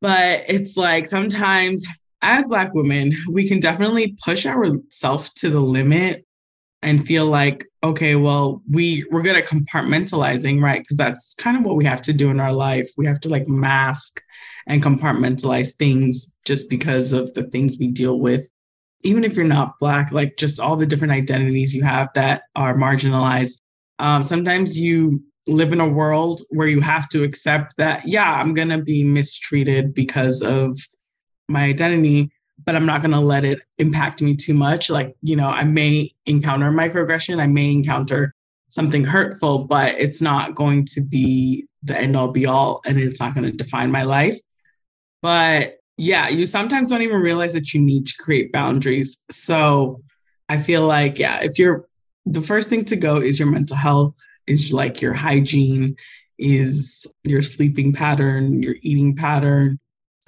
But 0.00 0.44
it's 0.48 0.76
like 0.76 1.06
sometimes 1.06 1.86
as 2.22 2.46
Black 2.48 2.74
women, 2.74 3.12
we 3.30 3.48
can 3.48 3.60
definitely 3.60 4.16
push 4.24 4.46
ourselves 4.46 5.32
to 5.34 5.50
the 5.50 5.60
limit 5.60 6.24
and 6.82 7.06
feel 7.06 7.26
like 7.26 7.64
okay 7.82 8.16
well 8.16 8.62
we 8.70 9.04
we're 9.10 9.22
good 9.22 9.36
at 9.36 9.46
compartmentalizing 9.46 10.62
right? 10.62 10.82
Because 10.82 10.96
that's 10.96 11.34
kind 11.34 11.56
of 11.56 11.64
what 11.64 11.76
we 11.76 11.84
have 11.84 12.02
to 12.02 12.12
do 12.12 12.30
in 12.30 12.40
our 12.40 12.52
life. 12.52 12.88
We 12.96 13.06
have 13.06 13.20
to 13.20 13.28
like 13.28 13.48
mask 13.48 14.20
and 14.66 14.82
compartmentalize 14.82 15.74
things 15.76 16.34
just 16.44 16.68
because 16.68 17.12
of 17.12 17.32
the 17.34 17.44
things 17.44 17.76
we 17.78 17.88
deal 17.88 18.20
with 18.20 18.48
even 19.02 19.24
if 19.24 19.36
you're 19.36 19.44
not 19.44 19.78
black 19.78 20.10
like 20.12 20.36
just 20.36 20.60
all 20.60 20.76
the 20.76 20.86
different 20.86 21.12
identities 21.12 21.74
you 21.74 21.82
have 21.82 22.08
that 22.14 22.42
are 22.54 22.74
marginalized 22.74 23.60
um, 23.98 24.24
sometimes 24.24 24.78
you 24.78 25.22
live 25.48 25.72
in 25.72 25.80
a 25.80 25.88
world 25.88 26.40
where 26.50 26.66
you 26.66 26.80
have 26.80 27.08
to 27.08 27.22
accept 27.22 27.76
that 27.76 28.06
yeah 28.06 28.40
i'm 28.40 28.54
going 28.54 28.68
to 28.68 28.82
be 28.82 29.04
mistreated 29.04 29.94
because 29.94 30.42
of 30.42 30.78
my 31.48 31.64
identity 31.64 32.30
but 32.64 32.74
I'm 32.74 32.86
not 32.86 33.02
going 33.02 33.12
to 33.12 33.20
let 33.20 33.44
it 33.44 33.60
impact 33.78 34.22
me 34.22 34.34
too 34.34 34.54
much. 34.54 34.88
Like, 34.88 35.14
you 35.22 35.36
know, 35.36 35.48
I 35.48 35.64
may 35.64 36.12
encounter 36.26 36.70
microaggression, 36.70 37.40
I 37.40 37.46
may 37.46 37.70
encounter 37.70 38.34
something 38.68 39.04
hurtful, 39.04 39.66
but 39.66 39.94
it's 39.98 40.22
not 40.22 40.54
going 40.54 40.84
to 40.86 41.00
be 41.00 41.66
the 41.82 41.96
end 41.96 42.16
all 42.16 42.32
be 42.32 42.46
all 42.46 42.80
and 42.84 42.98
it's 42.98 43.20
not 43.20 43.34
going 43.34 43.48
to 43.48 43.56
define 43.56 43.90
my 43.90 44.02
life. 44.02 44.36
But 45.22 45.78
yeah, 45.96 46.28
you 46.28 46.46
sometimes 46.46 46.90
don't 46.90 47.02
even 47.02 47.20
realize 47.20 47.54
that 47.54 47.72
you 47.72 47.80
need 47.80 48.06
to 48.06 48.14
create 48.18 48.52
boundaries. 48.52 49.24
So 49.30 50.02
I 50.48 50.58
feel 50.58 50.86
like, 50.86 51.18
yeah, 51.18 51.40
if 51.42 51.58
you're 51.58 51.88
the 52.26 52.42
first 52.42 52.68
thing 52.68 52.84
to 52.86 52.96
go 52.96 53.20
is 53.20 53.38
your 53.38 53.50
mental 53.50 53.76
health, 53.76 54.16
is 54.46 54.72
like 54.72 55.00
your 55.00 55.14
hygiene, 55.14 55.96
is 56.38 57.12
your 57.24 57.42
sleeping 57.42 57.92
pattern, 57.92 58.62
your 58.62 58.76
eating 58.82 59.16
pattern, 59.16 59.78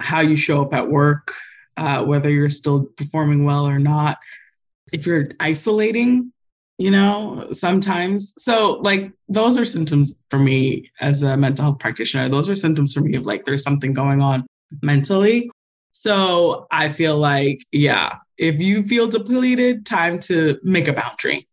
how 0.01 0.21
you 0.21 0.35
show 0.35 0.61
up 0.61 0.73
at 0.73 0.89
work, 0.89 1.31
uh, 1.77 2.03
whether 2.03 2.31
you're 2.31 2.49
still 2.49 2.85
performing 2.97 3.45
well 3.45 3.67
or 3.67 3.79
not. 3.79 4.17
If 4.91 5.05
you're 5.05 5.25
isolating, 5.39 6.33
you 6.79 6.89
know, 6.89 7.49
sometimes. 7.51 8.33
So, 8.37 8.79
like, 8.81 9.11
those 9.27 9.57
are 9.57 9.65
symptoms 9.65 10.15
for 10.29 10.39
me 10.39 10.89
as 10.99 11.21
a 11.21 11.37
mental 11.37 11.65
health 11.65 11.79
practitioner. 11.79 12.27
Those 12.27 12.49
are 12.49 12.55
symptoms 12.55 12.93
for 12.93 13.01
me 13.01 13.15
of 13.17 13.25
like 13.25 13.43
there's 13.43 13.63
something 13.63 13.93
going 13.93 14.21
on 14.21 14.47
mentally. 14.81 15.49
So, 15.91 16.67
I 16.71 16.89
feel 16.89 17.17
like, 17.17 17.65
yeah, 17.71 18.15
if 18.37 18.61
you 18.61 18.83
feel 18.83 19.07
depleted, 19.07 19.85
time 19.85 20.19
to 20.19 20.59
make 20.63 20.87
a 20.87 20.93
boundary. 20.93 21.47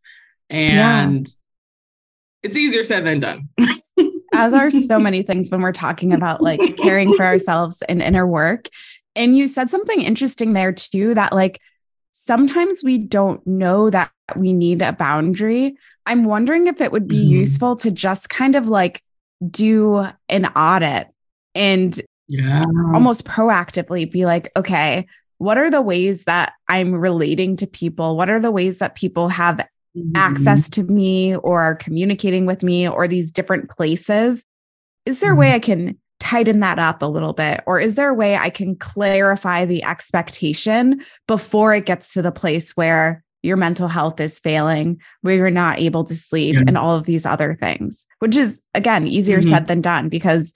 And 0.51 1.27
yeah. 1.27 2.49
it's 2.49 2.57
easier 2.57 2.83
said 2.83 3.05
than 3.05 3.21
done. 3.21 3.49
as 4.33 4.53
are 4.53 4.71
so 4.71 4.99
many 4.99 5.23
things 5.23 5.51
when 5.51 5.63
we're 5.63 5.73
talking 5.73 6.13
about 6.13 6.43
like 6.43 6.77
caring 6.77 7.15
for 7.17 7.25
ourselves 7.25 7.83
and 7.89 8.03
inner 8.03 8.27
work 8.27 8.69
and 9.17 9.37
you 9.37 9.47
said 9.49 9.71
something 9.71 10.01
interesting 10.03 10.53
there 10.53 10.73
too 10.73 11.15
that 11.15 11.33
like 11.33 11.59
sometimes 12.13 12.85
we 12.85 12.99
don't 12.99 13.45
know 13.47 13.91
that 13.91 14.13
we 14.37 14.53
need 14.53 14.83
a 14.83 14.93
boundary. 14.93 15.77
I'm 16.05 16.25
wondering 16.25 16.67
if 16.67 16.81
it 16.81 16.93
would 16.93 17.09
be 17.09 17.23
mm-hmm. 17.25 17.35
useful 17.35 17.77
to 17.77 17.91
just 17.91 18.29
kind 18.29 18.55
of 18.55 18.69
like 18.69 19.03
do 19.51 20.07
an 20.29 20.47
audit 20.47 21.09
and 21.55 21.99
yeah. 22.29 22.65
almost 22.95 23.25
proactively 23.25 24.11
be 24.11 24.27
like, 24.27 24.51
okay, 24.57 25.07
what 25.39 25.59
are 25.59 25.71
the 25.71 25.83
ways 25.83 26.25
that 26.25 26.55
I'm 26.69 26.95
relating 26.95 27.57
to 27.57 27.67
people? 27.67 28.17
What 28.17 28.31
are 28.31 28.41
the 28.41 28.51
ways 28.51 28.79
that 28.79 28.95
people 28.95 29.29
have 29.29 29.57
mm-hmm. 29.97 30.13
access 30.15 30.69
to 30.71 30.85
me 30.85 31.37
or 31.37 31.63
are 31.63 31.75
communicating 31.75 32.47
with 32.47 32.63
me 32.63 32.89
or 32.89 33.07
these 33.07 33.31
different 33.31 33.71
places? 33.71 34.45
Is 35.05 35.21
there 35.21 35.31
mm-hmm. 35.31 35.37
a 35.37 35.41
way 35.41 35.47
mm-hmm. 35.49 35.55
I 35.57 35.59
can 35.61 35.99
tighten 36.19 36.61
that 36.61 36.79
up 36.79 37.03
a 37.03 37.07
little 37.07 37.35
bit? 37.35 37.63
Or 37.67 37.79
is 37.79 37.95
there 37.95 38.09
a 38.09 38.15
way 38.15 38.37
I 38.37 38.51
can 38.51 38.77
clarify 38.77 39.65
the 39.65 39.85
expectation 39.85 41.03
before 41.27 41.75
it 41.75 41.87
gets 41.87 42.15
to 42.15 42.23
the 42.23 42.33
place 42.33 42.73
where 42.77 43.23
your 43.43 43.57
mental 43.57 43.87
health 43.87 44.19
is 44.19 44.41
failing, 44.41 45.01
where 45.21 45.37
you're 45.37 45.51
not 45.51 45.79
able 45.79 46.03
to 46.05 46.15
sleep, 46.15 46.55
yeah. 46.55 46.65
and 46.67 46.77
all 46.77 46.97
of 46.97 47.05
these 47.05 47.25
other 47.25 47.55
things, 47.55 48.07
which 48.19 48.35
is, 48.35 48.63
again, 48.75 49.07
easier 49.07 49.39
mm-hmm. 49.39 49.51
said 49.51 49.67
than 49.67 49.81
done 49.81 50.09
because 50.09 50.53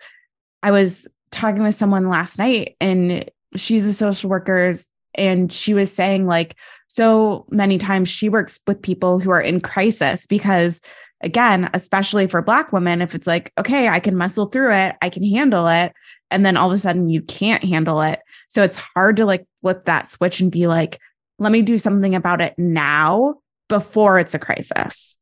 I 0.63 0.73
was 0.73 1.07
talking 1.31 1.63
with 1.63 1.75
someone 1.75 2.09
last 2.09 2.39
night 2.39 2.77
and 2.81 3.29
she's 3.57 3.87
a 3.87 3.93
social 3.93 4.31
worker 4.31 4.73
and 5.15 5.53
she 5.53 5.75
was 5.75 5.93
saying 5.93 6.27
like 6.27 6.57
so 6.89 7.47
many 7.51 7.79
times 7.79 8.09
she 8.09 8.29
works 8.29 8.61
with 8.67 8.83
people 8.83 9.19
who 9.21 9.31
are 9.31 9.41
in 9.41 9.61
crisis 9.61 10.27
because 10.27 10.81
again, 11.21 11.71
especially 11.75 12.27
for 12.27 12.43
Black 12.43 12.73
women, 12.73 13.03
if 13.03 13.15
it's 13.15 13.27
like, 13.27 13.53
okay, 13.59 13.89
I 13.89 14.01
can 14.01 14.17
muscle 14.17 14.47
through 14.47 14.73
it, 14.73 14.97
I 15.03 15.09
can 15.09 15.23
handle 15.23 15.69
it. 15.69 15.93
And 16.31 16.47
then 16.47 16.57
all 16.57 16.69
of 16.69 16.75
a 16.75 16.79
sudden 16.79 17.09
you 17.09 17.23
can't 17.23 17.63
handle 17.63 18.01
it. 18.03 18.21
So 18.49 18.63
it's 18.63 18.77
hard 18.77 19.17
to 19.17 19.27
like 19.27 19.47
flip 19.61 19.85
that 19.85 20.07
switch 20.11 20.41
and 20.41 20.51
be 20.51 20.67
like, 20.67 20.99
let 21.39 21.53
me 21.53 21.63
do 21.63 21.79
something 21.79 22.15
about 22.15 22.41
it 22.41 22.55
now 22.59 23.37
before 23.69 24.19
it's 24.19 24.35
a 24.35 24.39
crisis. 24.39 25.19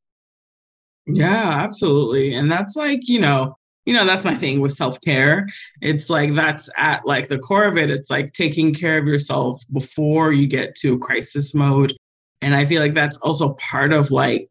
Yeah, 1.06 1.62
absolutely. 1.62 2.34
And 2.34 2.50
that's 2.50 2.76
like, 2.76 3.08
you 3.08 3.20
know, 3.20 3.57
you 3.88 3.94
know, 3.94 4.04
that's 4.04 4.26
my 4.26 4.34
thing 4.34 4.60
with 4.60 4.72
self 4.72 5.00
care. 5.00 5.48
It's 5.80 6.10
like 6.10 6.34
that's 6.34 6.68
at 6.76 7.06
like 7.06 7.28
the 7.28 7.38
core 7.38 7.64
of 7.64 7.78
it. 7.78 7.88
It's 7.88 8.10
like 8.10 8.34
taking 8.34 8.74
care 8.74 8.98
of 8.98 9.06
yourself 9.06 9.62
before 9.72 10.30
you 10.30 10.46
get 10.46 10.74
to 10.80 10.98
crisis 10.98 11.54
mode. 11.54 11.94
And 12.42 12.54
I 12.54 12.66
feel 12.66 12.82
like 12.82 12.92
that's 12.92 13.16
also 13.18 13.54
part 13.54 13.94
of 13.94 14.10
like 14.10 14.50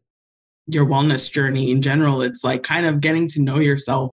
your 0.66 0.86
wellness 0.86 1.30
journey 1.30 1.70
in 1.70 1.80
general. 1.80 2.22
It's 2.22 2.42
like 2.42 2.64
kind 2.64 2.84
of 2.84 3.00
getting 3.00 3.28
to 3.28 3.40
know 3.40 3.60
yourself. 3.60 4.10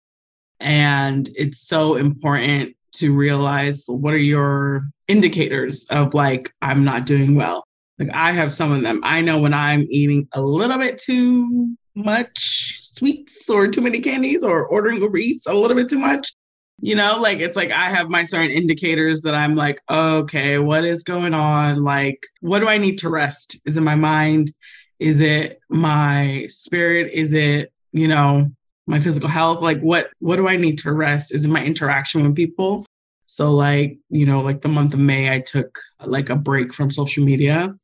And 0.60 1.30
it's 1.36 1.70
so 1.70 1.96
important 1.96 2.75
to 2.96 3.15
realize 3.15 3.86
what 3.88 4.13
are 4.13 4.18
your 4.18 4.82
indicators 5.08 5.88
of 5.89 6.13
like, 6.13 6.51
I'm 6.62 6.84
not 6.84 7.06
doing 7.06 7.36
well. 7.36 7.63
Like, 7.98 8.10
I 8.13 8.34
have 8.34 8.51
some 8.51 8.74
of 8.74 8.84
them. 8.84 9.00
I 9.03 9.22
know 9.22 9.39
when 9.39 9.53
I'm 9.53 9.88
eating 9.89 10.27
a 10.34 10.42
little 10.42 10.80
bit 10.80 10.98
too 10.98 11.77
much 11.95 12.79
sweets 12.81 13.50
or 13.50 13.67
too 13.67 13.81
many 13.81 14.00
candies 14.00 14.43
or 14.43 14.65
ordering 14.65 15.01
Uber 15.01 15.17
Eats 15.17 15.47
a 15.47 15.53
little 15.53 15.75
bit 15.75 15.89
too 15.89 16.00
much. 16.00 16.33
You 16.81 16.95
know, 16.95 17.19
like 17.21 17.39
it's 17.39 17.55
like 17.55 17.71
I 17.71 17.89
have 17.89 18.09
my 18.09 18.23
certain 18.23 18.51
indicators 18.51 19.21
that 19.21 19.35
I'm 19.35 19.55
like, 19.55 19.79
okay, 19.89 20.57
what 20.57 20.83
is 20.83 21.03
going 21.03 21.33
on? 21.33 21.83
Like, 21.83 22.25
what 22.41 22.59
do 22.59 22.67
I 22.67 22.77
need 22.77 22.97
to 23.00 23.09
rest? 23.09 23.62
Is 23.65 23.77
it 23.77 23.81
my 23.81 23.95
mind? 23.95 24.51
Is 25.00 25.21
it 25.21 25.59
my 25.69 26.45
spirit? 26.50 27.12
Is 27.13 27.33
it, 27.33 27.71
you 27.91 28.07
know, 28.07 28.50
my 28.88 29.00
physical 29.00 29.29
health? 29.29 29.62
Like 29.62 29.79
what 29.81 30.09
what 30.19 30.38
do 30.38 30.47
I 30.47 30.57
need 30.57 30.77
to 30.79 30.91
rest? 30.91 31.33
Is 31.33 31.45
it 31.45 31.50
my 31.50 31.63
interaction 31.63 32.23
with 32.23 32.35
people? 32.35 32.85
So 33.25 33.51
like, 33.51 33.97
you 34.09 34.25
know, 34.25 34.41
like 34.41 34.62
the 34.62 34.69
month 34.69 34.93
of 34.93 35.00
May, 35.00 35.33
I 35.33 35.39
took 35.39 35.79
like 36.03 36.29
a 36.29 36.35
break 36.35 36.73
from 36.73 36.91
social 36.91 37.23
media. 37.23 37.75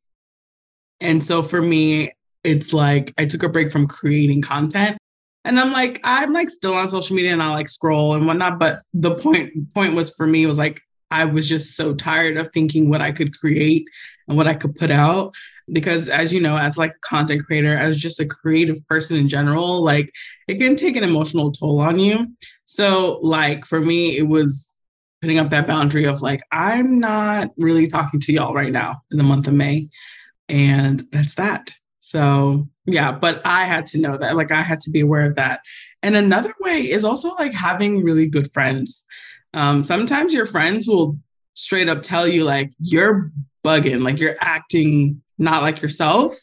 And 1.00 1.24
so 1.24 1.42
for 1.42 1.62
me, 1.62 2.12
it's 2.44 2.74
like 2.74 3.14
I 3.18 3.26
took 3.26 3.44
a 3.44 3.50
break 3.50 3.72
from 3.72 3.88
creating 3.88 4.42
content. 4.42 4.98
And 5.46 5.60
I'm 5.60 5.72
like, 5.72 6.00
I'm 6.04 6.34
like 6.34 6.50
still 6.50 6.74
on 6.74 6.88
social 6.90 7.16
media 7.16 7.32
and 7.32 7.42
I 7.42 7.54
like 7.54 7.70
scroll 7.70 8.14
and 8.14 8.28
whatnot. 8.28 8.60
But 8.60 8.80
the 8.94 9.16
point 9.16 9.74
point 9.74 9.96
was 9.96 10.14
for 10.14 10.28
me 10.28 10.46
was 10.46 10.58
like 10.58 10.82
I 11.12 11.26
was 11.26 11.50
just 11.50 11.76
so 11.76 11.94
tired 11.94 12.38
of 12.38 12.50
thinking 12.50 12.90
what 12.90 13.02
I 13.02 13.12
could 13.12 13.38
create 13.38 13.88
and 14.28 14.38
what 14.38 14.48
I 14.48 14.54
could 14.54 14.76
put 14.76 14.92
out. 14.92 15.34
Because 15.72 16.10
as 16.10 16.34
you 16.34 16.40
know, 16.40 16.58
as 16.58 16.78
like 16.78 16.92
a 16.92 17.00
content 17.08 17.46
creator, 17.46 17.76
as 17.76 17.98
just 17.98 18.20
a 18.20 18.26
creative 18.26 18.86
person 18.88 19.18
in 19.18 19.28
general, 19.28 19.84
like 19.84 20.12
it 20.48 20.60
can 20.60 20.76
take 20.76 20.96
an 20.96 21.04
emotional 21.04 21.52
toll 21.52 21.80
on 21.80 22.00
you. 22.00 22.28
So 22.66 23.20
like 23.24 23.66
for 23.66 23.80
me, 23.80 24.18
it 24.18 24.28
was 24.28 24.76
putting 25.22 25.40
up 25.40 25.50
that 25.50 25.68
boundary 25.68 26.06
of 26.06 26.22
like, 26.22 26.42
I'm 26.52 27.00
not 27.00 27.50
really 27.58 27.88
talking 27.88 28.20
to 28.22 28.34
y'all 28.34 28.54
right 28.54 28.72
now 28.72 29.02
in 29.12 29.18
the 29.18 29.24
month 29.24 29.48
of 29.48 29.54
May. 29.54 29.90
And 30.48 31.02
that's 31.12 31.36
that. 31.36 31.72
So 32.00 32.68
yeah, 32.86 33.12
but 33.12 33.42
I 33.46 33.66
had 33.66 33.86
to 33.88 34.00
know 34.00 34.18
that, 34.18 34.36
like 34.36 34.52
I 34.52 34.62
had 34.62 34.82
to 34.82 34.92
be 34.92 35.02
aware 35.02 35.26
of 35.26 35.36
that. 35.36 35.62
And 36.02 36.16
another 36.16 36.54
way 36.62 36.90
is 36.90 37.04
also 37.04 37.30
like 37.36 37.54
having 37.54 38.04
really 38.04 38.28
good 38.28 38.52
friends. 38.54 39.06
Um, 39.54 39.84
sometimes 39.84 40.34
your 40.34 40.46
friends 40.46 40.88
will 40.88 41.18
straight 41.54 41.90
up 41.90 42.02
tell 42.02 42.28
you 42.28 42.46
like 42.46 42.72
you're 42.80 43.32
bugging, 43.66 44.02
like 44.04 44.20
you're 44.20 44.38
acting 44.40 45.22
not 45.38 45.62
like 45.62 45.82
yourself. 45.82 46.34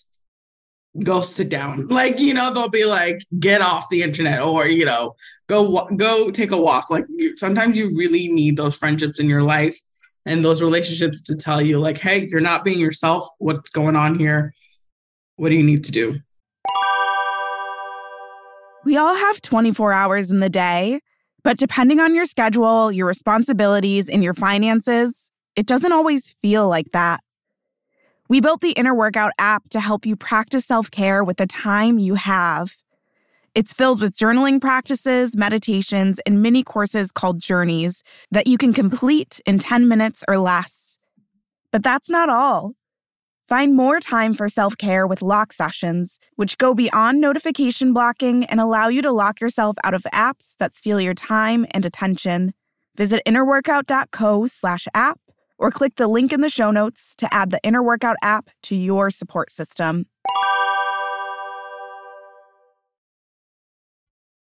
Go 1.03 1.21
sit 1.21 1.51
down. 1.51 1.89
Like, 1.89 2.19
you 2.19 2.33
know, 2.33 2.53
they'll 2.53 2.71
be 2.71 2.87
like, 2.87 3.21
get 3.39 3.61
off 3.61 3.89
the 3.91 4.03
internet 4.03 4.41
or, 4.41 4.67
you 4.67 4.87
know, 4.87 5.15
go 5.47 5.87
go 5.97 6.31
take 6.31 6.53
a 6.53 6.61
walk. 6.61 6.91
Like 6.91 7.05
sometimes 7.35 7.77
you 7.77 7.95
really 7.95 8.29
need 8.29 8.57
those 8.57 8.77
friendships 8.77 9.21
in 9.21 9.29
your 9.29 9.43
life 9.43 9.77
and 10.25 10.45
those 10.45 10.63
relationships 10.63 11.23
to 11.23 11.37
tell 11.37 11.61
you 11.61 11.79
like, 11.79 11.99
hey, 11.99 12.27
you're 12.31 12.41
not 12.41 12.65
being 12.65 12.81
yourself. 12.81 13.27
What's 13.39 13.71
going 13.71 13.95
on 13.95 14.19
here? 14.19 14.55
What 15.37 15.51
do 15.51 15.55
you 15.55 15.63
need 15.63 15.85
to 15.85 15.93
do? 15.93 16.15
We 18.85 18.97
all 18.97 19.15
have 19.15 19.43
24 19.43 19.93
hours 19.93 20.31
in 20.31 20.41
the 20.41 20.49
day. 20.49 21.01
But 21.47 21.59
depending 21.59 22.01
on 22.01 22.13
your 22.13 22.25
schedule, 22.25 22.91
your 22.91 23.07
responsibilities, 23.07 24.09
and 24.09 24.25
your 24.25 24.35
finances, 24.35 25.31
it 25.55 25.65
doesn't 25.65 25.93
always 25.93 26.35
feel 26.43 26.69
like 26.69 26.91
that. 26.93 27.21
We 28.29 28.41
built 28.41 28.63
the 28.63 28.73
Inner 28.73 28.95
Workout 28.95 29.31
app 29.39 29.69
to 29.71 29.79
help 29.79 30.05
you 30.05 30.17
practice 30.17 30.67
self 30.67 30.91
care 30.91 31.23
with 31.23 31.37
the 31.37 31.47
time 31.47 32.01
you 32.01 32.15
have. 32.15 32.75
It's 33.55 33.73
filled 33.73 34.01
with 34.01 34.17
journaling 34.17 34.61
practices, 34.61 35.37
meditations, 35.37 36.19
and 36.27 36.43
mini 36.43 36.65
courses 36.65 37.13
called 37.13 37.39
Journeys 37.39 38.03
that 38.33 38.49
you 38.49 38.59
can 38.59 38.73
complete 38.73 39.41
in 39.47 39.61
10 39.61 39.87
minutes 39.87 40.25
or 40.27 40.39
less. 40.39 40.99
But 41.71 41.85
that's 41.85 42.11
not 42.11 42.29
all. 42.29 42.73
Find 43.49 43.77
more 43.77 44.01
time 44.01 44.35
for 44.35 44.49
self 44.49 44.77
care 44.77 45.07
with 45.07 45.23
lock 45.23 45.53
sessions, 45.53 46.19
which 46.35 46.59
go 46.59 46.75
beyond 46.75 47.21
notification 47.21 47.93
blocking 47.93 48.45
and 48.45 48.59
allow 48.59 48.89
you 48.89 49.03
to 49.03 49.13
lock 49.13 49.41
yourself 49.41 49.77
out 49.85 49.95
of 49.95 50.03
apps 50.13 50.55
that 50.59 50.75
steal 50.75 51.01
your 51.01 51.15
time 51.15 51.65
and 51.71 51.85
attention. 51.85 52.55
Visit 52.97 53.23
innerworkout.co 53.25 54.47
slash 54.47 54.89
app 54.95 55.21
or 55.59 55.71
click 55.71 55.95
the 55.95 56.09
link 56.09 56.33
in 56.33 56.41
the 56.41 56.49
show 56.49 56.73
notes 56.73 57.15
to 57.19 57.33
add 57.33 57.51
the 57.51 57.61
Inner 57.63 57.83
Workout 57.83 58.17
app 58.21 58.51
to 58.65 58.75
your 58.75 59.11
support 59.11 59.53
system. 59.53 60.07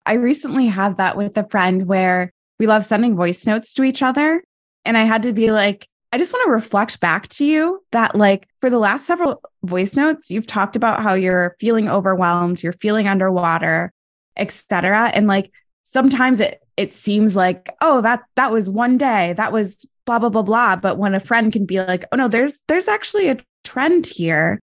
I 0.06 0.14
recently 0.14 0.68
had 0.68 0.98
that 0.98 1.16
with 1.16 1.38
a 1.38 1.48
friend 1.48 1.88
where 1.88 2.32
we 2.60 2.68
love 2.68 2.84
sending 2.84 3.16
voice 3.16 3.46
notes 3.46 3.74
to 3.76 3.84
each 3.84 4.02
other. 4.02 4.44
And 4.84 4.98
I 4.98 5.04
had 5.04 5.24
to 5.24 5.34
be 5.34 5.52
like, 5.52 5.88
I 6.12 6.18
just 6.18 6.34
want 6.34 6.46
to 6.46 6.52
reflect 6.52 7.00
back 7.00 7.28
to 7.30 7.46
you 7.46 7.84
that, 7.92 8.16
like, 8.16 8.48
for 8.62 8.70
the 8.70 8.80
last 8.80 9.06
several 9.06 9.42
voice 9.64 9.96
notes, 9.96 10.32
you've 10.32 10.48
talked 10.48 10.76
about 10.76 11.04
how 11.04 11.14
you're 11.14 11.56
feeling 11.60 11.88
overwhelmed, 11.88 12.64
you're 12.64 12.74
feeling 12.74 13.08
underwater, 13.08 13.94
etc. 14.36 15.12
And 15.14 15.28
like, 15.28 15.52
sometimes 15.84 16.40
it 16.40 16.62
it 16.78 16.94
seems 16.94 17.36
like, 17.36 17.76
oh, 17.82 18.02
that 18.02 18.24
that 18.36 18.52
was 18.52 18.70
one 18.70 18.98
day, 18.98 19.34
that 19.34 19.52
was 19.52 19.86
blah 20.06 20.18
blah 20.18 20.30
blah 20.30 20.44
blah. 20.44 20.76
But 20.78 20.98
when 20.98 21.14
a 21.14 21.20
friend 21.20 21.54
can 21.54 21.66
be 21.66 21.80
like, 21.80 22.06
oh 22.12 22.18
no, 22.18 22.28
there's 22.28 22.64
there's 22.68 22.88
actually 22.88 23.30
a 23.30 23.38
trend 23.64 24.08
here. 24.08 24.60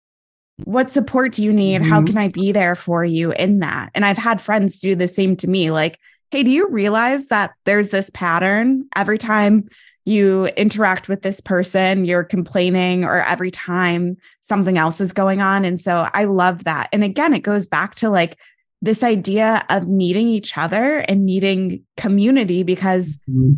What 0.63 0.89
support 0.89 1.33
do 1.33 1.43
you 1.43 1.51
need? 1.51 1.81
Mm-hmm. 1.81 1.91
How 1.91 2.03
can 2.05 2.17
I 2.17 2.29
be 2.29 2.53
there 2.53 2.75
for 2.75 3.03
you 3.03 3.33
in 3.33 3.59
that? 3.59 3.91
And 3.93 4.05
I've 4.05 4.17
had 4.17 4.41
friends 4.41 4.79
do 4.79 4.95
the 4.95 5.07
same 5.07 5.35
to 5.37 5.49
me, 5.49 5.69
like, 5.69 5.99
hey, 6.31 6.43
do 6.43 6.49
you 6.49 6.69
realize 6.69 7.27
that 7.27 7.51
there's 7.65 7.89
this 7.89 8.09
pattern 8.09 8.87
every 8.95 9.17
time 9.17 9.67
you 10.05 10.45
interact 10.55 11.09
with 11.09 11.23
this 11.23 11.41
person, 11.41 12.05
you're 12.05 12.23
complaining, 12.23 13.03
or 13.03 13.23
every 13.23 13.49
time 13.51 14.13
something 14.41 14.77
else 14.77 15.01
is 15.01 15.13
going 15.13 15.41
on. 15.41 15.65
And 15.65 15.81
so 15.81 16.07
I 16.13 16.25
love 16.25 16.63
that. 16.65 16.89
And 16.93 17.03
again, 17.03 17.33
it 17.33 17.39
goes 17.39 17.67
back 17.67 17.95
to 17.95 18.09
like 18.09 18.37
this 18.81 19.03
idea 19.03 19.65
of 19.69 19.87
needing 19.87 20.27
each 20.27 20.57
other 20.57 20.99
and 20.99 21.25
needing 21.25 21.83
community 21.97 22.61
because 22.61 23.19
mm-hmm. 23.29 23.53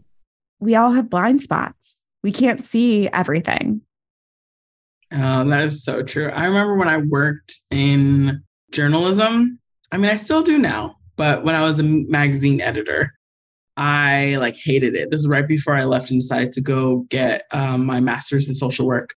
we 0.59 0.75
all 0.75 0.91
have 0.91 1.09
blind 1.09 1.41
spots. 1.41 2.05
We 2.23 2.31
can't 2.31 2.63
see 2.63 3.09
everything. 3.09 3.81
Oh, 5.11 5.43
that 5.45 5.65
is 5.65 5.83
so 5.83 6.01
true. 6.01 6.29
I 6.29 6.45
remember 6.45 6.77
when 6.77 6.87
I 6.87 6.97
worked 6.97 7.53
in 7.71 8.41
journalism. 8.71 9.59
I 9.91 9.97
mean, 9.97 10.09
I 10.09 10.15
still 10.15 10.43
do 10.43 10.57
now, 10.57 10.97
but 11.15 11.43
when 11.43 11.55
I 11.55 11.63
was 11.63 11.79
a 11.79 11.83
magazine 11.83 12.61
editor, 12.61 13.16
I 13.77 14.37
like 14.37 14.55
hated 14.55 14.95
it. 14.95 15.11
This 15.11 15.21
is 15.21 15.27
right 15.27 15.47
before 15.47 15.75
I 15.75 15.85
left 15.85 16.09
and 16.09 16.19
decided 16.19 16.51
to 16.53 16.61
go 16.61 17.05
get 17.09 17.43
um, 17.51 17.85
my 17.85 17.99
master's 17.99 18.49
in 18.49 18.55
social 18.55 18.87
work. 18.87 19.13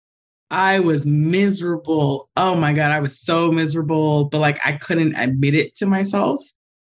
I 0.50 0.80
was 0.80 1.06
miserable. 1.06 2.30
Oh 2.36 2.56
my 2.56 2.74
God, 2.74 2.92
I 2.92 3.00
was 3.00 3.20
so 3.20 3.52
miserable, 3.52 4.26
but 4.26 4.42
like 4.42 4.60
I 4.66 4.74
couldn't 4.74 5.16
admit 5.16 5.54
it 5.54 5.76
to 5.76 5.86
myself 5.86 6.42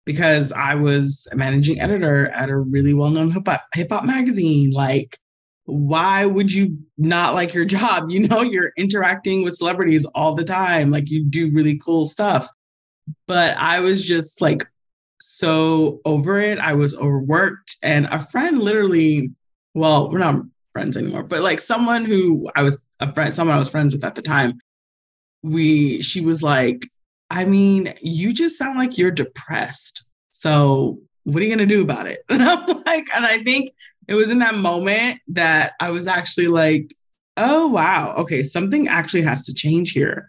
because 0.06 0.52
I 0.52 0.74
was 0.74 1.28
a 1.32 1.36
managing 1.36 1.80
editor 1.80 2.28
at 2.28 2.48
a 2.48 2.56
really 2.56 2.94
well 2.94 3.10
known 3.10 3.30
hip 3.30 3.90
hop 3.90 4.04
magazine. 4.04 4.70
Like, 4.72 5.18
why 5.66 6.24
would 6.24 6.50
you 6.50 6.78
not 6.96 7.34
like 7.34 7.52
your 7.52 7.64
job? 7.66 8.10
You 8.10 8.26
know, 8.28 8.40
you're 8.40 8.72
interacting 8.78 9.42
with 9.42 9.54
celebrities 9.54 10.06
all 10.14 10.34
the 10.34 10.44
time, 10.44 10.90
like, 10.90 11.10
you 11.10 11.24
do 11.24 11.52
really 11.52 11.76
cool 11.76 12.06
stuff. 12.06 12.48
But 13.26 13.56
I 13.58 13.80
was 13.80 14.06
just 14.06 14.40
like 14.40 14.66
so 15.20 16.00
over 16.04 16.38
it. 16.38 16.58
I 16.58 16.74
was 16.74 16.94
overworked. 16.96 17.76
And 17.82 18.06
a 18.06 18.20
friend 18.20 18.60
literally, 18.60 19.32
well, 19.74 20.10
we're 20.10 20.18
not 20.18 20.42
friends 20.72 20.96
anymore, 20.96 21.22
but 21.22 21.42
like 21.42 21.60
someone 21.60 22.04
who 22.04 22.48
I 22.54 22.62
was 22.62 22.84
a 23.00 23.10
friend, 23.12 23.32
someone 23.32 23.56
I 23.56 23.58
was 23.58 23.70
friends 23.70 23.94
with 23.94 24.04
at 24.04 24.14
the 24.14 24.22
time, 24.22 24.60
we, 25.42 26.02
she 26.02 26.20
was 26.20 26.42
like, 26.42 26.86
I 27.30 27.44
mean, 27.44 27.94
you 28.00 28.32
just 28.32 28.58
sound 28.58 28.78
like 28.78 28.98
you're 28.98 29.10
depressed. 29.10 30.06
So 30.30 31.00
what 31.24 31.42
are 31.42 31.46
you 31.46 31.54
going 31.54 31.68
to 31.68 31.74
do 31.74 31.82
about 31.82 32.06
it? 32.06 32.24
And 32.30 32.42
I'm 32.42 32.66
like, 32.84 33.08
and 33.14 33.24
I 33.24 33.38
think 33.42 33.72
it 34.06 34.14
was 34.14 34.30
in 34.30 34.38
that 34.38 34.54
moment 34.54 35.20
that 35.28 35.72
I 35.80 35.90
was 35.90 36.06
actually 36.06 36.48
like, 36.48 36.94
oh, 37.36 37.68
wow. 37.68 38.14
Okay. 38.18 38.42
Something 38.42 38.88
actually 38.88 39.22
has 39.22 39.44
to 39.46 39.54
change 39.54 39.92
here. 39.92 40.28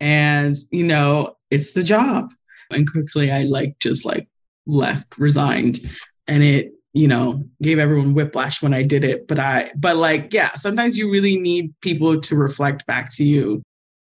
And, 0.00 0.54
you 0.70 0.84
know, 0.84 1.36
it's 1.50 1.72
the 1.72 1.82
job 1.82 2.30
and 2.70 2.90
quickly 2.90 3.30
I 3.30 3.42
like 3.42 3.78
just 3.80 4.04
like 4.04 4.28
left, 4.66 5.18
resigned, 5.18 5.78
and 6.26 6.42
it 6.42 6.72
you 6.92 7.08
know 7.08 7.44
gave 7.62 7.78
everyone 7.78 8.14
whiplash 8.14 8.62
when 8.62 8.74
I 8.74 8.82
did 8.82 9.04
it. 9.04 9.26
But 9.26 9.38
I 9.38 9.70
but 9.76 9.96
like 9.96 10.32
yeah, 10.32 10.52
sometimes 10.52 10.98
you 10.98 11.10
really 11.10 11.38
need 11.38 11.74
people 11.80 12.20
to 12.20 12.36
reflect 12.36 12.86
back 12.86 13.10
to 13.14 13.24
you. 13.24 13.62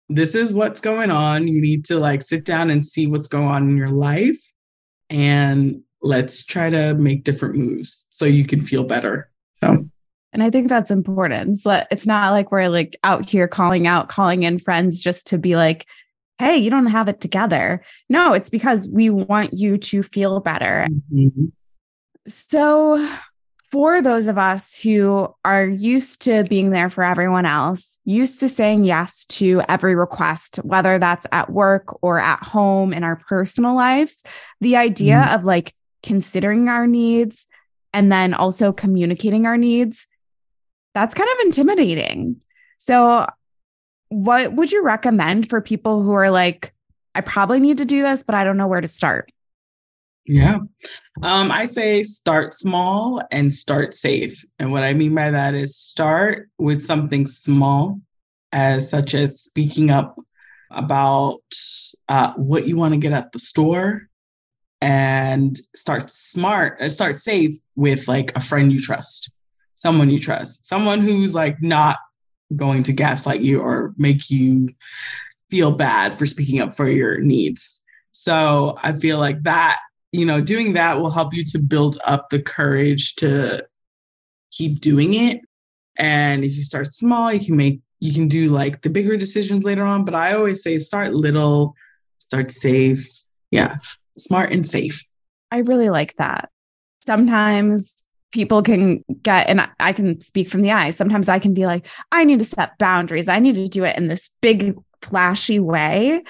This 0.09 0.35
is 0.35 0.53
what's 0.53 0.81
going 0.81 1.11
on. 1.11 1.46
You 1.46 1.61
need 1.61 1.85
to 1.87 1.99
like 1.99 2.23
sit 2.23 2.44
down 2.44 2.70
and 2.70 2.85
see 2.85 3.07
what's 3.07 3.29
going 3.29 3.46
on 3.46 3.68
in 3.68 3.77
your 3.77 3.90
life, 3.90 4.40
and 5.09 5.83
let's 6.03 6.44
try 6.44 6.70
to 6.70 6.94
make 6.94 7.25
different 7.25 7.57
moves 7.57 8.07
so 8.11 8.25
you 8.25 8.44
can 8.44 8.61
feel 8.61 8.85
better. 8.85 9.31
So. 9.55 9.87
And 10.33 10.44
I 10.44 10.51
think 10.51 10.68
that's 10.68 10.92
important. 10.92 11.59
So 11.59 11.83
it's 11.90 12.07
not 12.07 12.31
like 12.31 12.53
we're 12.53 12.68
like 12.68 12.96
out 13.03 13.29
here 13.29 13.49
calling 13.49 13.88
out, 13.88 14.09
calling 14.09 14.44
in 14.44 14.61
friends 14.61 15.03
just 15.03 15.27
to 15.29 15.38
be 15.38 15.57
like, 15.57 15.88
hey, 16.40 16.57
you 16.57 16.70
don't 16.70 16.87
have 16.87 17.07
it 17.07 17.20
together. 17.20 17.83
No, 18.09 18.33
it's 18.33 18.48
because 18.48 18.88
we 18.88 19.11
want 19.11 19.53
you 19.53 19.76
to 19.76 20.03
feel 20.03 20.40
better. 20.40 20.88
Mm-hmm. 21.12 21.46
So, 22.26 23.07
for 23.70 24.00
those 24.00 24.26
of 24.26 24.38
us 24.38 24.81
who 24.81 25.33
are 25.44 25.66
used 25.66 26.22
to 26.22 26.44
being 26.44 26.70
there 26.70 26.88
for 26.88 27.05
everyone 27.05 27.44
else, 27.44 28.00
used 28.07 28.40
to 28.40 28.48
saying 28.48 28.85
yes 28.85 29.26
to 29.26 29.62
every 29.68 29.94
request, 29.94 30.57
whether 30.64 30.98
that's 30.98 31.26
at 31.31 31.53
work 31.53 32.03
or 32.03 32.18
at 32.18 32.42
home 32.42 32.94
in 32.94 33.05
our 33.05 33.16
personal 33.16 33.76
lives, 33.76 34.24
the 34.62 34.76
idea 34.76 35.16
mm-hmm. 35.16 35.35
of 35.35 35.44
like 35.44 35.74
considering 36.03 36.70
our 36.70 36.87
needs 36.87 37.46
and 37.92 38.11
then 38.11 38.33
also 38.33 38.72
communicating 38.72 39.44
our 39.44 39.59
needs, 39.59 40.09
that's 40.94 41.14
kind 41.14 41.29
of 41.35 41.44
intimidating. 41.44 42.40
So 42.79 43.26
what 44.11 44.53
would 44.55 44.70
you 44.70 44.83
recommend 44.83 45.49
for 45.49 45.61
people 45.61 46.03
who 46.03 46.12
are 46.12 46.31
like, 46.31 46.75
I 47.14 47.23
probably 47.23 47.61
need 47.61 47.79
to 47.79 47.85
do 47.85 48.03
this, 48.03 48.23
but 48.23 48.35
I 48.35 48.44
don't 48.44 48.57
know 48.57 48.66
where 48.66 48.81
to 48.81 48.88
start? 48.88 49.33
Yeah. 50.27 50.59
Um, 51.23 51.51
I 51.51 51.64
say 51.64 52.03
start 52.03 52.53
small 52.53 53.23
and 53.31 53.53
start 53.53 53.94
safe. 53.94 54.44
And 54.59 54.70
what 54.70 54.83
I 54.83 54.94
mean 54.94 55.14
by 55.14 55.31
that 55.31 55.55
is 55.55 55.77
start 55.77 56.49
with 56.59 56.81
something 56.83 57.27
small, 57.27 58.01
as 58.53 58.90
such 58.90 59.14
as 59.14 59.40
speaking 59.40 59.90
up 59.90 60.20
about 60.70 61.40
uh, 62.09 62.33
what 62.35 62.66
you 62.66 62.77
want 62.77 62.94
to 62.94 63.01
get 63.01 63.12
at 63.12 63.33
the 63.33 63.38
store 63.38 64.09
and 64.81 65.59
start 65.75 66.11
smart, 66.11 66.81
uh, 66.81 66.88
start 66.88 67.20
safe 67.20 67.55
with 67.77 68.09
like 68.09 68.37
a 68.37 68.40
friend 68.40 68.73
you 68.73 68.81
trust, 68.81 69.33
someone 69.75 70.11
you 70.11 70.18
trust, 70.18 70.66
someone 70.66 71.01
who's 71.01 71.35
like 71.35 71.61
not 71.62 71.96
going 72.57 72.83
to 72.85 72.93
gaslight 72.93 73.41
you 73.41 73.61
or 73.61 73.95
make 73.97 74.31
you 74.31 74.69
feel 75.51 75.73
bad 75.73 76.15
for 76.15 76.27
speaking 76.27 76.61
up 76.61 76.75
for 76.75 76.89
your 76.89 77.19
needs. 77.19 77.83
So 78.13 78.77
I 78.83 78.93
feel 78.93 79.19
like 79.19 79.43
that, 79.45 79.79
you 80.13 80.25
know, 80.25 80.41
doing 80.41 80.75
that 80.75 81.01
will 81.01 81.11
help 81.11 81.35
you 81.35 81.45
to 81.45 81.59
build 81.59 81.99
up 82.05 82.29
the 82.31 82.41
courage 82.41 83.15
to 83.17 83.67
keep 84.51 84.81
doing 84.81 85.15
it. 85.15 85.41
And 85.97 86.45
if 86.45 86.55
you 86.55 86.63
start 86.63 86.87
small, 86.89 87.33
you 87.33 87.45
can 87.45 87.57
make, 87.57 87.81
you 88.01 88.13
can 88.13 88.29
do 88.29 88.49
like 88.49 88.83
the 88.83 88.91
bigger 88.91 89.17
decisions 89.17 89.65
later 89.65 89.83
on. 89.83 90.05
But 90.05 90.15
I 90.15 90.35
always 90.35 90.63
say 90.63 90.79
start 90.79 91.13
little, 91.13 91.75
start 92.19 92.51
safe. 92.51 93.07
Yeah, 93.51 93.77
smart 94.17 94.53
and 94.53 94.67
safe. 94.67 95.05
I 95.51 95.59
really 95.59 95.91
like 95.91 96.15
that. 96.17 96.51
Sometimes 97.01 98.05
people 98.33 98.62
can 98.62 99.05
get, 99.23 99.49
and 99.49 99.69
I 99.81 99.93
can 99.93 100.21
speak 100.21 100.49
from 100.49 100.62
the 100.62 100.73
eyes. 100.73 100.97
Sometimes 100.97 101.29
I 101.29 101.38
can 101.38 101.55
be 101.55 101.66
like, 101.66 101.87
I 102.12 102.25
need 102.25 102.38
to 102.38 102.45
set 102.45 102.79
boundaries. 102.79 103.29
I 103.29 103.38
need 103.38 103.55
to 103.57 103.69
do 103.69 103.85
it 103.85 103.97
in 103.97 104.09
this 104.09 104.31
big, 104.40 104.77
flashy 105.03 105.59
way. 105.59 106.23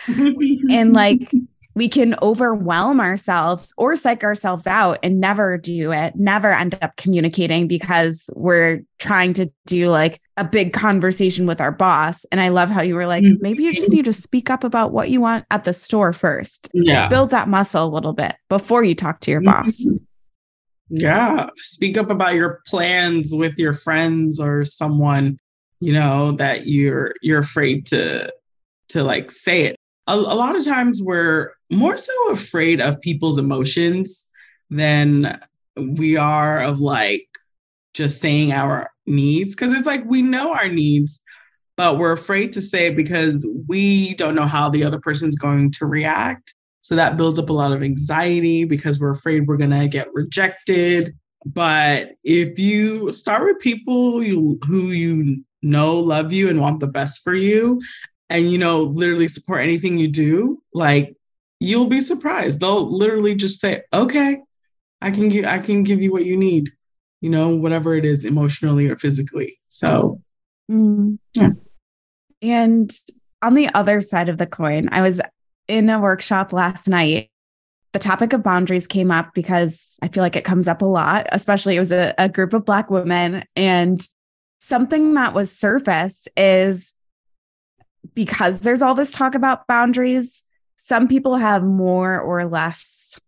and 0.71 0.93
like, 0.93 1.31
we 1.75 1.89
can 1.89 2.17
overwhelm 2.21 3.01
ourselves 3.01 3.73
or 3.77 3.95
psych 3.95 4.25
ourselves 4.25 4.67
out 4.67 4.99
and 5.03 5.21
never 5.21 5.57
do 5.57 5.93
it, 5.93 6.17
never 6.17 6.51
end 6.51 6.77
up 6.83 6.97
communicating 6.97 7.69
because 7.69 8.29
we're 8.35 8.83
trying 8.99 9.33
to 9.35 9.51
do 9.67 9.89
like 9.89 10.21
a 10.37 10.45
big 10.45 10.73
conversation 10.73 11.47
with 11.47 11.61
our 11.61 11.71
boss. 11.71 12.25
And 12.33 12.41
I 12.41 12.49
love 12.49 12.71
how 12.71 12.83
you 12.83 12.97
were 12.97 13.07
like, 13.07 13.23
mm-hmm. 13.23 13.41
maybe 13.41 13.63
you 13.63 13.73
just 13.73 13.93
need 13.93 14.05
to 14.07 14.13
speak 14.13 14.51
up 14.51 14.65
about 14.65 14.93
what 14.93 15.11
you 15.11 15.21
want 15.21 15.45
at 15.51 15.65
the 15.65 15.73
store 15.73 16.13
first. 16.13 16.69
Yeah. 16.75 17.09
Build 17.09 17.31
that 17.31 17.49
muscle 17.49 17.87
a 17.87 17.89
little 17.89 18.13
bit 18.13 18.35
before 18.49 18.83
you 18.83 18.95
talk 18.95 19.21
to 19.21 19.31
your 19.31 19.41
boss. 19.41 19.85
Mm-hmm. 19.85 20.05
Yeah. 20.91 21.49
Speak 21.57 21.97
up 21.97 22.11
about 22.11 22.35
your 22.35 22.61
plans 22.67 23.33
with 23.35 23.59
your 23.59 23.73
friends 23.73 24.41
or 24.41 24.65
someone, 24.65 25.39
you 25.79 25.93
know, 25.93 26.33
that 26.33 26.67
you're 26.67 27.15
you're 27.23 27.39
afraid 27.39 27.87
to 27.87 28.33
to 28.89 29.05
like 29.05 29.31
say 29.31 29.63
it. 29.63 29.77
A, 30.09 30.15
a 30.15 30.17
lot 30.17 30.57
of 30.57 30.65
times 30.65 31.01
we're 31.03 31.53
more 31.71 31.97
so 31.97 32.31
afraid 32.33 32.81
of 32.81 33.01
people's 33.01 33.39
emotions 33.39 34.31
than 34.69 35.41
we 35.77 36.17
are 36.17 36.61
of 36.61 36.81
like 36.81 37.27
just 37.95 38.21
saying 38.21 38.53
our 38.53 38.91
needs 39.07 39.55
because 39.55 39.73
it's 39.73 39.87
like 39.87 40.05
we 40.05 40.23
know 40.23 40.53
our 40.53 40.69
needs 40.69 41.23
but 41.77 41.99
we're 41.99 42.13
afraid 42.13 42.53
to 42.53 42.61
say 42.61 42.89
it 42.89 42.97
because 42.97 43.49
we 43.67 44.15
don't 44.15 44.35
know 44.35 44.47
how 44.47 44.69
the 44.69 44.85
other 44.85 45.01
person's 45.01 45.37
going 45.37 45.71
to 45.71 45.87
react 45.87 46.55
so 46.83 46.97
that 46.97 47.17
builds 47.17 47.39
up 47.39 47.51
a 47.51 47.53
lot 47.53 47.73
of 47.73 47.83
anxiety 47.83 48.65
because 48.65 48.99
we're 48.99 49.11
afraid 49.11 49.47
we're 49.47 49.57
going 49.57 49.71
to 49.71 49.89
get 49.89 50.13
rejected. 50.15 51.15
But 51.45 52.13
if 52.25 52.59
you 52.59 53.13
start 53.13 53.45
with 53.45 53.61
people 53.61 54.23
you, 54.23 54.59
who 54.67 54.91
you 54.91 55.45
know 55.63 55.95
love 55.99 56.33
you 56.33 56.49
and 56.49 56.61
want 56.61 56.81
the 56.81 56.87
best 56.87 57.23
for 57.23 57.35
you, 57.35 57.81
and 58.31 58.51
you 58.51 58.59
know, 58.59 58.83
literally 58.83 59.29
support 59.29 59.61
anything 59.61 59.99
you 59.99 60.09
do, 60.09 60.63
like 60.73 61.17
you'll 61.59 61.87
be 61.87 62.01
surprised. 62.01 62.61
They'll 62.61 62.91
literally 62.91 63.35
just 63.35 63.61
say, 63.61 63.83
okay, 63.93 64.39
I 65.03 65.11
can 65.11 65.29
give 65.29 65.45
I 65.45 65.59
can 65.59 65.83
give 65.83 66.01
you 66.01 66.13
what 66.13 66.25
you 66.25 66.37
need, 66.37 66.71
you 67.21 67.31
know, 67.31 67.57
whatever 67.57 67.95
it 67.95 68.05
is, 68.05 68.25
emotionally 68.25 68.89
or 68.89 68.97
physically. 68.97 69.59
So 69.69 70.21
mm. 70.71 71.19
yeah. 71.35 71.51
And 72.43 72.91
on 73.43 73.55
the 73.55 73.69
other 73.75 74.01
side 74.01 74.29
of 74.29 74.39
the 74.39 74.47
coin, 74.47 74.89
I 74.93 75.01
was 75.01 75.21
in 75.71 75.89
a 75.89 76.01
workshop 76.01 76.53
last 76.53 76.89
night, 76.89 77.31
the 77.93 77.99
topic 77.99 78.33
of 78.33 78.43
boundaries 78.43 78.87
came 78.87 79.11
up 79.11 79.33
because 79.35 79.99
I 80.03 80.09
feel 80.09 80.23
like 80.23 80.37
it 80.37 80.45
comes 80.45 80.69
up 80.69 80.83
a 80.83 80.87
lot, 80.87 81.27
especially 81.33 81.77
it 81.77 81.81
was 81.81 81.93
a, 81.93 82.15
a 82.19 82.29
group 82.29 82.53
of 82.53 82.65
Black 82.65 82.91
women. 82.91 83.45
And 83.57 84.07
something 84.59 85.15
that 85.15 85.35
was 85.35 85.57
surfaced 85.57 86.29
is 86.37 86.95
because 88.15 88.61
there's 88.61 88.83
all 88.83 88.95
this 88.95 89.11
talk 89.11 89.35
about 89.35 89.67
boundaries, 89.67 90.45
some 90.77 91.09
people 91.09 91.37
have 91.37 91.63
more 91.63 92.21
or 92.21 92.47
less 92.47 93.19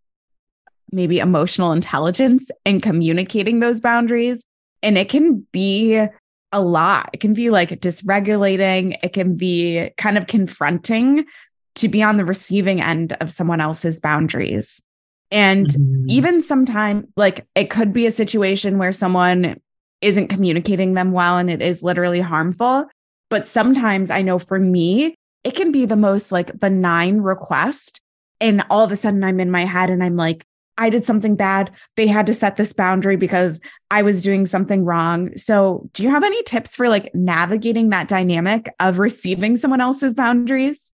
maybe 0.91 1.19
emotional 1.19 1.73
intelligence 1.73 2.51
in 2.65 2.81
communicating 2.81 3.61
those 3.61 3.81
boundaries. 3.81 4.45
And 4.83 4.99
it 4.99 5.09
can 5.09 5.47
be 5.53 6.07
a 6.53 6.61
lot. 6.61 7.11
It 7.13 7.21
can 7.21 7.33
be 7.33 7.51
like 7.51 7.71
dysregulating, 7.71 8.97
it 9.03 9.13
can 9.13 9.37
be 9.37 9.91
kind 9.97 10.19
of 10.19 10.27
confronting 10.27 11.25
to 11.77 11.89
be 11.89 12.03
on 12.03 12.17
the 12.17 12.25
receiving 12.25 12.81
end 12.81 13.15
of 13.21 13.31
someone 13.31 13.61
else's 13.61 14.01
boundaries. 14.01 14.83
And 15.31 15.67
mm-hmm. 15.67 16.07
even 16.09 16.43
sometimes, 16.43 17.07
like 17.17 17.47
it 17.55 17.71
could 17.71 17.93
be 17.93 18.07
a 18.07 18.11
situation 18.11 18.79
where 18.79 18.93
someone 18.93 19.61
isn't 20.01 20.29
communicating 20.29 20.95
them 20.95 21.13
well 21.13 21.39
and 21.39 21.51
it 21.51 21.63
is 21.63 21.83
literally 21.83 22.21
harmful. 22.21 22.87
But 23.31 23.49
sometimes 23.49 24.11
I 24.11 24.21
know 24.21 24.39
for 24.39 24.59
me, 24.59 25.15
it 25.45 25.55
can 25.57 25.73
be 25.73 25.87
the 25.87 25.97
most 25.97 26.33
like 26.33 26.59
benign 26.59 27.19
request. 27.19 28.03
And 28.41 28.63
all 28.69 28.85
of 28.85 28.93
a 28.93 28.97
sudden 28.97 29.25
I'm 29.25 29.41
in 29.41 29.51
my 29.51 29.65
head 29.65 29.89
and 29.89 30.05
I'm 30.05 30.17
like, 30.17 30.45
I 30.79 30.91
did 30.91 31.05
something 31.05 31.37
bad. 31.37 31.71
They 31.97 32.07
had 32.07 32.27
to 32.27 32.35
set 32.35 32.57
this 32.57 32.73
boundary 32.73 33.17
because 33.17 33.61
I 33.91 34.03
was 34.03 34.23
doing 34.23 34.47
something 34.47 34.85
wrong. 34.85 35.37
So, 35.37 35.89
do 35.93 36.03
you 36.03 36.11
have 36.11 36.25
any 36.25 36.43
tips 36.45 36.77
for 36.77 36.89
like 36.89 37.15
navigating 37.15 37.91
that 37.91 38.09
dynamic 38.09 38.75
of 38.81 38.99
receiving 38.99 39.57
someone 39.57 39.81
else's 39.81 40.15
boundaries? 40.15 40.93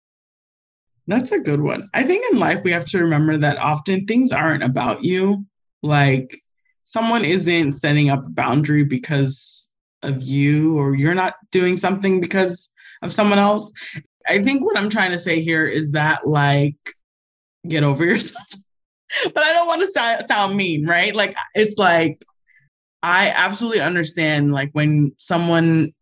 That's 1.07 1.31
a 1.31 1.39
good 1.39 1.61
one. 1.61 1.89
I 1.93 2.03
think 2.03 2.25
in 2.31 2.39
life, 2.39 2.63
we 2.63 2.71
have 2.71 2.85
to 2.85 2.99
remember 2.99 3.37
that 3.37 3.57
often 3.57 4.05
things 4.05 4.31
aren't 4.31 4.63
about 4.63 5.03
you. 5.03 5.45
Like 5.81 6.41
someone 6.83 7.25
isn't 7.25 7.73
setting 7.73 8.09
up 8.09 8.25
a 8.25 8.29
boundary 8.29 8.83
because 8.83 9.71
of 10.03 10.23
you, 10.23 10.77
or 10.77 10.95
you're 10.95 11.13
not 11.13 11.35
doing 11.51 11.77
something 11.77 12.21
because 12.21 12.69
of 13.01 13.13
someone 13.13 13.39
else. 13.39 13.71
I 14.27 14.43
think 14.43 14.63
what 14.63 14.77
I'm 14.77 14.89
trying 14.89 15.11
to 15.11 15.19
say 15.19 15.41
here 15.41 15.65
is 15.65 15.91
that, 15.91 16.27
like, 16.27 16.75
get 17.67 17.83
over 17.83 18.05
yourself. 18.05 18.47
but 19.33 19.43
I 19.43 19.53
don't 19.53 19.67
want 19.67 19.81
to 19.81 20.23
sound, 20.25 20.55
mean, 20.55 20.85
right? 20.85 21.15
Like, 21.15 21.35
it's 21.55 21.77
like, 21.77 22.23
I 23.03 23.29
absolutely 23.35 23.81
understand, 23.81 24.53
like, 24.53 24.69
when 24.73 25.13
someone 25.17 25.93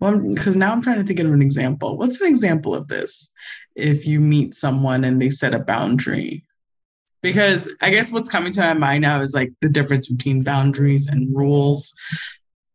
well, 0.00 0.18
because 0.18 0.56
now 0.56 0.72
I'm 0.72 0.80
trying 0.80 0.96
to 0.96 1.04
think 1.04 1.20
of 1.20 1.30
an 1.30 1.42
example. 1.42 1.98
What's 1.98 2.22
an 2.22 2.28
example 2.28 2.74
of 2.74 2.88
this? 2.88 3.30
If 3.80 4.06
you 4.06 4.20
meet 4.20 4.54
someone 4.54 5.04
and 5.04 5.20
they 5.20 5.30
set 5.30 5.54
a 5.54 5.58
boundary, 5.58 6.44
because 7.22 7.68
I 7.80 7.90
guess 7.90 8.12
what's 8.12 8.30
coming 8.30 8.52
to 8.52 8.60
my 8.60 8.74
mind 8.74 9.02
now 9.02 9.20
is 9.20 9.34
like 9.34 9.52
the 9.60 9.68
difference 9.68 10.08
between 10.08 10.42
boundaries 10.42 11.08
and 11.08 11.34
rules. 11.34 11.94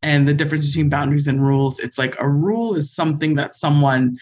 And 0.01 0.27
the 0.27 0.35
difference 0.35 0.67
between 0.67 0.89
boundaries 0.89 1.27
and 1.27 1.43
rules, 1.43 1.79
it's 1.79 1.97
like 1.97 2.15
a 2.19 2.29
rule 2.29 2.75
is 2.75 2.93
something 2.93 3.35
that 3.35 3.55
someone 3.55 4.17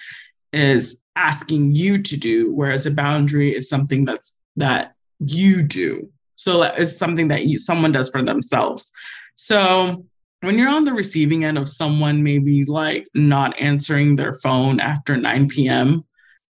is 0.53 1.01
asking 1.15 1.75
you 1.75 2.01
to 2.01 2.17
do, 2.17 2.53
whereas 2.53 2.85
a 2.85 2.91
boundary 2.91 3.53
is 3.53 3.67
something 3.67 4.05
that's 4.05 4.37
that 4.55 4.93
you 5.19 5.67
do. 5.67 6.09
So 6.35 6.63
it's 6.63 6.97
something 6.97 7.27
that 7.27 7.45
you 7.45 7.57
someone 7.57 7.91
does 7.91 8.09
for 8.09 8.21
themselves. 8.21 8.91
So 9.35 10.05
when 10.41 10.57
you're 10.57 10.69
on 10.69 10.85
the 10.85 10.93
receiving 10.93 11.43
end 11.43 11.57
of 11.57 11.69
someone 11.69 12.23
maybe 12.23 12.65
like 12.65 13.07
not 13.13 13.59
answering 13.59 14.15
their 14.15 14.33
phone 14.33 14.79
after 14.79 15.17
9 15.17 15.47
p.m., 15.49 16.05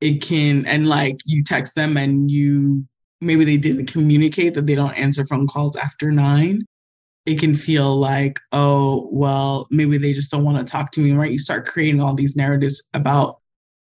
it 0.06 0.22
can, 0.22 0.66
and 0.66 0.86
like 0.88 1.18
you 1.24 1.42
text 1.42 1.74
them 1.74 1.96
and 1.96 2.30
you 2.30 2.86
maybe 3.20 3.44
they 3.44 3.56
didn't 3.56 3.86
communicate 3.86 4.54
that 4.54 4.66
they 4.66 4.74
don't 4.74 4.96
answer 4.98 5.24
phone 5.24 5.46
calls 5.46 5.76
after 5.76 6.10
nine. 6.10 6.64
It 7.24 7.40
can 7.40 7.54
feel 7.54 7.96
like, 7.96 8.38
oh, 8.52 9.08
well, 9.10 9.66
maybe 9.70 9.98
they 9.98 10.12
just 10.12 10.30
don't 10.30 10.44
want 10.44 10.64
to 10.64 10.70
talk 10.70 10.92
to 10.92 11.00
me, 11.00 11.12
right? 11.12 11.32
You 11.32 11.38
start 11.38 11.66
creating 11.66 12.00
all 12.00 12.14
these 12.14 12.36
narratives 12.36 12.88
about 12.94 13.40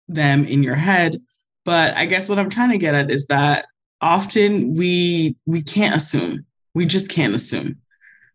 them 0.08 0.46
in 0.46 0.62
your 0.62 0.76
head. 0.76 1.20
But 1.64 1.94
I 1.94 2.06
guess 2.06 2.28
what 2.28 2.38
I'm 2.38 2.48
trying 2.48 2.70
to 2.70 2.78
get 2.78 2.94
at 2.94 3.10
is 3.10 3.26
that 3.26 3.66
often 4.00 4.74
we 4.74 5.37
we 5.46 5.62
can't 5.62 5.94
assume. 5.94 6.46
We 6.74 6.87
just 6.87 7.10
can't 7.10 7.34
assume 7.34 7.78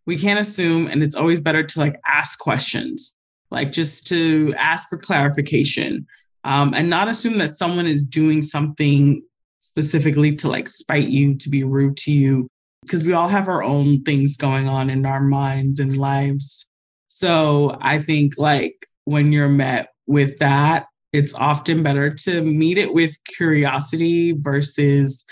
we 0.10 0.17
can't 0.17 0.39
assume 0.39 0.88
and 0.88 1.04
it's 1.04 1.13
always 1.13 1.39
better 1.39 1.62
to 1.62 1.78
like 1.78 1.95
ask 2.08 2.39
questions 2.39 3.15
like 3.52 3.71
just 3.71 4.08
to 4.08 4.52
ask 4.58 4.89
for 4.89 4.97
clarification 4.97 6.08
um, 6.43 6.73
and 6.73 6.89
not 6.89 7.08
assume 7.08 7.38
that 7.38 7.49
someone 7.49 7.88
is 7.88 8.04
doing 8.04 8.41
something 8.41 9.21
specifically 9.60 10.36
to 10.36 10.47
like 10.47 10.67
spite 10.67 11.10
you 11.10 11.36
to 11.36 11.49
be 11.49 11.63
rude 11.63 11.97
to 11.97 12.12
you 12.12 12.47
because 12.84 13.06
we 13.06 13.13
all 13.13 13.28
have 13.28 13.49
our 13.49 13.62
own 13.62 14.02
things 14.04 14.38
going 14.38 14.67
on 14.67 14.89
in 14.89 15.06
our 15.06 15.21
minds 15.21 15.80
and 15.80 15.97
lives 15.97 16.71
so 17.08 17.78
i 17.82 17.99
think 17.99 18.34
like 18.38 18.88
when 19.04 19.34
you're 19.34 19.49
met 19.49 19.89
with 20.08 20.39
that 20.39 20.86
it's 21.12 21.34
often 21.34 21.84
better 21.84 22.13
to 22.13 22.41
meet 22.41 22.78
it 22.78 22.93
with 22.93 23.17
curiosity 23.25 24.32
versus 24.32 25.25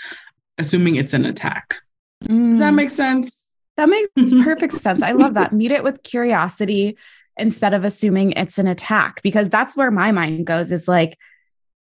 assuming 0.58 0.96
it's 0.96 1.14
an 1.14 1.24
attack 1.24 1.76
mm. 2.24 2.50
does 2.50 2.58
that 2.58 2.74
mm. 2.74 2.76
make 2.76 2.90
sense 2.90 3.48
that 3.78 3.88
makes 3.88 4.34
perfect 4.42 4.72
sense. 4.74 5.02
I 5.02 5.12
love 5.12 5.34
that. 5.34 5.52
Meet 5.52 5.70
it 5.70 5.84
with 5.84 6.02
curiosity 6.02 6.98
instead 7.38 7.74
of 7.74 7.84
assuming 7.84 8.32
it's 8.32 8.58
an 8.58 8.66
attack 8.66 9.22
because 9.22 9.48
that's 9.48 9.76
where 9.76 9.90
my 9.90 10.12
mind 10.12 10.46
goes 10.46 10.72
is 10.72 10.88
like 10.88 11.16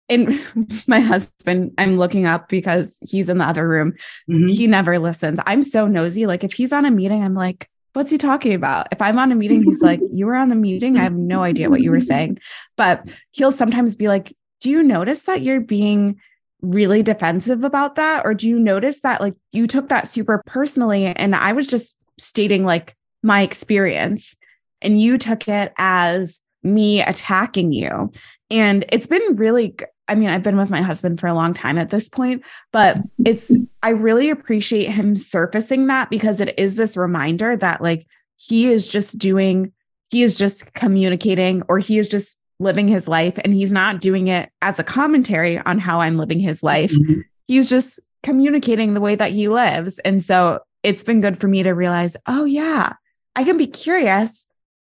and 0.09 0.39
my 0.87 0.99
husband, 0.99 1.73
I'm 1.77 1.97
looking 1.97 2.25
up 2.25 2.49
because 2.49 2.99
he's 3.07 3.29
in 3.29 3.37
the 3.37 3.45
other 3.45 3.67
room. 3.67 3.93
Mm-hmm. 4.29 4.47
He 4.47 4.67
never 4.67 4.99
listens. 4.99 5.39
I'm 5.45 5.63
so 5.63 5.87
nosy. 5.87 6.25
Like 6.25 6.43
if 6.43 6.53
he's 6.53 6.71
on 6.71 6.85
a 6.85 6.91
meeting, 6.91 7.23
I'm 7.23 7.33
like, 7.33 7.69
what's 7.93 8.11
he 8.11 8.17
talking 8.17 8.53
about? 8.53 8.87
If 8.91 9.01
I'm 9.01 9.17
on 9.17 9.31
a 9.31 9.35
meeting, 9.35 9.63
he's 9.63 9.81
like, 9.81 10.01
you 10.13 10.25
were 10.25 10.35
on 10.35 10.49
the 10.49 10.55
meeting. 10.55 10.97
I 10.97 11.03
have 11.03 11.13
no 11.13 11.43
idea 11.43 11.69
what 11.69 11.81
you 11.81 11.91
were 11.91 11.99
saying. 11.99 12.39
But 12.75 13.11
he'll 13.31 13.51
sometimes 13.51 13.95
be 13.95 14.07
like, 14.07 14.35
do 14.59 14.69
you 14.69 14.83
notice 14.83 15.23
that 15.23 15.41
you're 15.41 15.61
being 15.61 16.19
really 16.61 17.03
defensive 17.03 17.63
about 17.63 17.95
that? 17.95 18.25
Or 18.25 18.33
do 18.33 18.49
you 18.49 18.59
notice 18.59 19.01
that 19.01 19.21
like 19.21 19.35
you 19.51 19.67
took 19.67 19.89
that 19.89 20.07
super 20.07 20.41
personally? 20.45 21.05
And 21.05 21.35
I 21.35 21.53
was 21.53 21.67
just 21.67 21.97
stating 22.17 22.65
like 22.65 22.95
my 23.23 23.41
experience 23.41 24.35
and 24.81 24.99
you 24.99 25.17
took 25.17 25.47
it 25.47 25.73
as 25.77 26.41
me 26.63 27.01
attacking 27.01 27.71
you. 27.71 28.11
And 28.49 28.85
it's 28.89 29.07
been 29.07 29.35
really, 29.35 29.75
I 30.07 30.15
mean, 30.15 30.29
I've 30.29 30.43
been 30.43 30.57
with 30.57 30.69
my 30.69 30.81
husband 30.81 31.19
for 31.19 31.27
a 31.27 31.33
long 31.33 31.53
time 31.53 31.77
at 31.77 31.89
this 31.89 32.09
point, 32.09 32.43
but 32.71 32.97
it's, 33.23 33.55
I 33.83 33.89
really 33.89 34.29
appreciate 34.29 34.91
him 34.91 35.15
surfacing 35.15 35.87
that 35.87 36.09
because 36.09 36.41
it 36.41 36.57
is 36.59 36.75
this 36.75 36.97
reminder 36.97 37.55
that 37.57 37.81
like 37.81 38.05
he 38.37 38.67
is 38.67 38.87
just 38.87 39.17
doing, 39.17 39.71
he 40.09 40.23
is 40.23 40.37
just 40.37 40.73
communicating 40.73 41.63
or 41.67 41.79
he 41.79 41.97
is 41.97 42.09
just 42.09 42.39
living 42.59 42.87
his 42.87 43.07
life 43.07 43.37
and 43.43 43.53
he's 43.53 43.71
not 43.71 43.99
doing 43.99 44.27
it 44.27 44.49
as 44.61 44.79
a 44.79 44.83
commentary 44.83 45.59
on 45.59 45.77
how 45.77 46.01
I'm 46.01 46.17
living 46.17 46.39
his 46.39 46.63
life. 46.63 46.91
Mm-hmm. 46.91 47.21
He's 47.47 47.69
just 47.69 47.99
communicating 48.23 48.93
the 48.93 49.01
way 49.01 49.15
that 49.15 49.31
he 49.31 49.47
lives. 49.47 49.99
And 49.99 50.21
so 50.21 50.59
it's 50.83 51.03
been 51.03 51.21
good 51.21 51.39
for 51.39 51.47
me 51.47 51.63
to 51.63 51.71
realize, 51.71 52.15
oh, 52.27 52.45
yeah, 52.45 52.93
I 53.35 53.43
can 53.43 53.57
be 53.57 53.67
curious. 53.67 54.47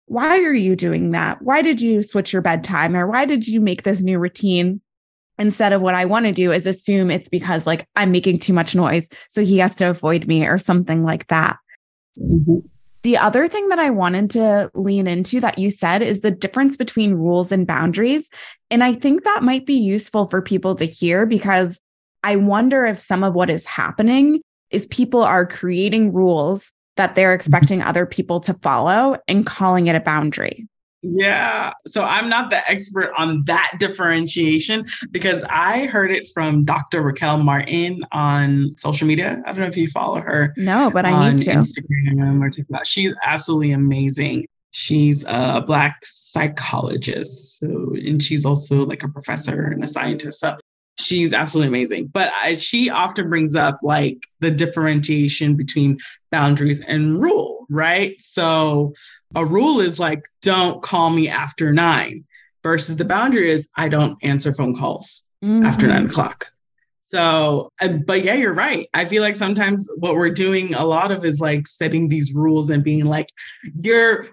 Why 0.08 0.40
are 0.44 0.54
you 0.54 0.76
doing 0.76 1.12
that? 1.12 1.42
Why 1.42 1.62
did 1.62 1.82
you 1.82 2.02
switch 2.02 2.32
your 2.32 2.42
bedtime 2.42 2.96
or 2.96 3.08
why 3.08 3.26
did 3.26 3.48
you 3.48 3.60
make 3.60 3.84
this 3.84 4.02
new 4.02 4.20
routine? 4.20 4.82
Instead 5.38 5.74
of 5.74 5.82
what 5.82 5.96
I 5.96 6.06
want 6.06 6.26
to 6.28 6.32
do 6.32 6.52
is 6.52 6.66
assume 6.66 7.12
it's 7.12 7.28
because 7.28 7.68
like 7.68 7.86
I'm 7.96 8.12
making 8.12 8.40
too 8.40 8.54
much 8.54 8.74
noise. 8.74 9.10
So 9.30 9.44
he 9.44 9.58
has 9.58 9.76
to 9.78 9.90
avoid 9.90 10.28
me 10.28 10.48
or 10.48 10.58
something 10.58 11.04
like 11.04 11.28
that. 11.28 11.58
Mm-hmm. 12.18 12.60
The 13.02 13.18
other 13.18 13.48
thing 13.48 13.70
that 13.70 13.78
I 13.78 13.92
wanted 13.92 14.32
to 14.32 14.72
lean 14.74 15.06
into 15.06 15.40
that 15.42 15.60
you 15.60 15.70
said 15.70 16.02
is 16.02 16.22
the 16.22 16.32
difference 16.32 16.76
between 16.78 17.14
rules 17.14 17.52
and 17.52 17.68
boundaries. 17.68 18.32
And 18.72 18.84
I 18.84 18.94
think 18.94 19.24
that 19.24 19.44
might 19.44 19.66
be 19.66 19.76
useful 19.76 20.28
for 20.28 20.42
people 20.42 20.74
to 20.76 20.86
hear 20.86 21.26
because 21.26 21.80
I 22.24 22.38
wonder 22.38 22.86
if 22.86 23.00
some 23.00 23.24
of 23.24 23.36
what 23.36 23.52
is 23.52 23.68
happening 23.68 24.42
is 24.72 24.88
people 24.88 25.22
are 25.22 25.46
creating 25.46 26.14
rules 26.14 26.74
that 26.96 27.16
they're 27.16 27.30
mm-hmm. 27.30 27.36
expecting 27.36 27.82
other 27.82 28.06
people 28.06 28.40
to 28.42 28.54
follow 28.56 29.18
and 29.28 29.46
calling 29.46 29.88
it 29.88 29.96
a 29.96 30.00
boundary. 30.00 30.68
Yeah. 31.08 31.74
So 31.86 32.04
I'm 32.04 32.30
not 32.30 32.50
the 32.50 32.68
expert 32.70 33.12
on 33.16 33.42
that 33.46 33.74
differentiation 33.78 34.86
because 35.12 35.46
I 35.52 35.86
heard 35.86 36.12
it 36.12 36.28
from 36.34 36.66
Dr. 36.66 37.04
Raquel 37.04 37.38
Martin 37.38 38.04
on 38.12 38.76
social 38.78 39.08
media. 39.08 39.42
I 39.46 39.52
don't 39.52 39.62
know 39.62 39.68
if 39.68 39.78
you 39.78 39.88
follow 39.88 40.20
her. 40.20 40.54
No, 40.58 40.90
but 40.90 41.06
I 41.06 41.32
need 41.32 41.40
to. 41.44 41.52
Instagram 41.52 42.42
or 42.42 42.50
TikTok. 42.50 42.88
She's 42.88 43.14
absolutely 43.24 43.72
amazing. 43.72 44.48
She's 44.72 45.24
a 45.28 45.64
black 45.66 46.00
psychologist. 46.04 47.60
So, 47.60 47.94
and 48.04 48.22
she's 48.22 48.44
also 48.44 48.84
like 48.84 49.04
a 49.04 49.08
professor 49.08 49.66
and 49.68 49.84
a 49.84 49.88
scientist. 49.88 50.40
So 50.40 50.58
she's 50.98 51.34
absolutely 51.34 51.70
amazing. 51.70 52.08
But 52.08 52.32
I, 52.42 52.56
she 52.56 52.90
often 52.90 53.30
brings 53.30 53.56
up 53.56 53.80
like 53.84 54.20
the 54.40 54.52
differentiation 54.52 55.56
between 55.56 55.98
boundaries 56.32 56.82
and 56.82 57.22
rule, 57.22 57.66
right? 57.70 58.20
So 58.22 58.94
a 59.36 59.46
rule 59.46 59.80
is 59.80 60.00
like, 60.00 60.28
don't 60.42 60.82
call 60.82 61.10
me 61.10 61.30
after 61.30 61.74
nine, 61.74 62.26
versus 62.64 62.98
the 62.98 63.06
boundary 63.06 63.52
is, 63.52 63.70
I 63.76 63.90
don't 63.90 64.18
answer 64.24 64.52
phone 64.52 64.76
calls 64.76 65.30
mm-hmm. 65.44 65.66
after 65.66 65.88
nine 65.88 66.08
o'clock. 66.08 66.48
So, 67.00 67.72
but 68.08 68.24
yeah, 68.24 68.34
you're 68.34 68.56
right. 68.56 68.90
I 68.96 69.06
feel 69.06 69.22
like 69.22 69.36
sometimes 69.36 69.88
what 69.98 70.16
we're 70.16 70.32
doing 70.32 70.74
a 70.74 70.84
lot 70.84 71.12
of 71.12 71.24
is 71.24 71.40
like 71.40 71.68
setting 71.68 72.10
these 72.10 72.34
rules 72.34 72.72
and 72.72 72.84
being 72.84 73.06
like, 73.06 73.28
you're 73.76 74.26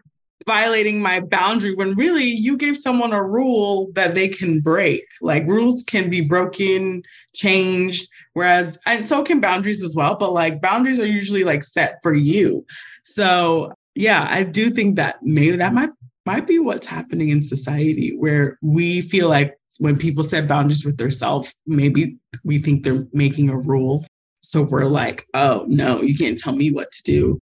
violating 0.46 1.00
my 1.00 1.20
boundary 1.20 1.74
when 1.74 1.94
really 1.94 2.24
you 2.24 2.56
gave 2.56 2.76
someone 2.76 3.12
a 3.12 3.22
rule 3.24 3.90
that 3.94 4.14
they 4.14 4.28
can 4.28 4.60
break. 4.60 5.04
Like 5.20 5.46
rules 5.46 5.84
can 5.84 6.10
be 6.10 6.20
broken, 6.20 7.02
changed, 7.34 8.08
whereas, 8.34 8.78
and 8.86 9.04
so 9.04 9.22
can 9.22 9.40
boundaries 9.40 9.82
as 9.82 9.94
well. 9.94 10.16
But 10.16 10.32
like 10.32 10.60
boundaries 10.60 10.98
are 10.98 11.06
usually 11.06 11.44
like 11.44 11.62
set 11.62 11.98
for 12.02 12.14
you. 12.14 12.64
So 13.02 13.72
yeah, 13.94 14.26
I 14.30 14.42
do 14.42 14.70
think 14.70 14.96
that 14.96 15.16
maybe 15.22 15.56
that 15.56 15.74
might 15.74 15.90
might 16.24 16.46
be 16.46 16.58
what's 16.58 16.86
happening 16.86 17.30
in 17.30 17.42
society 17.42 18.14
where 18.16 18.58
we 18.62 19.00
feel 19.00 19.28
like 19.28 19.58
when 19.78 19.96
people 19.96 20.22
set 20.22 20.46
boundaries 20.46 20.84
with 20.84 20.96
themselves, 20.96 21.56
maybe 21.66 22.16
we 22.44 22.58
think 22.58 22.84
they're 22.84 23.06
making 23.12 23.48
a 23.48 23.58
rule. 23.58 24.04
So 24.40 24.62
we're 24.62 24.84
like, 24.84 25.26
oh 25.34 25.64
no, 25.68 26.00
you 26.00 26.16
can't 26.16 26.38
tell 26.38 26.54
me 26.54 26.70
what 26.70 26.90
to 26.92 27.02
do. 27.02 27.40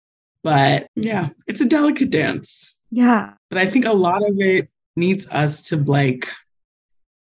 But 0.44 0.88
yeah, 0.96 1.30
it's 1.48 1.62
a 1.62 1.70
delicate 1.70 2.10
dance. 2.10 2.80
Yeah. 2.92 3.34
But 3.50 3.60
I 3.60 3.66
think 3.66 3.86
a 3.86 3.94
lot 3.94 4.28
of 4.28 4.40
it 4.40 4.70
needs 4.96 5.30
us 5.32 5.70
to 5.70 5.78
like 5.78 6.28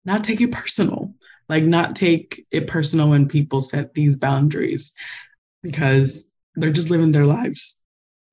not 0.06 0.24
take 0.24 0.42
it 0.42 0.52
personal, 0.52 1.14
like 1.48 1.64
not 1.64 1.96
take 1.96 2.46
it 2.52 2.68
personal 2.68 3.10
when 3.10 3.28
people 3.28 3.62
set 3.62 3.94
these 3.94 4.18
boundaries 4.18 4.94
because 5.62 6.32
they're 6.56 6.72
just 6.72 6.92
living 6.92 7.14
their 7.14 7.26
lives. 7.26 7.82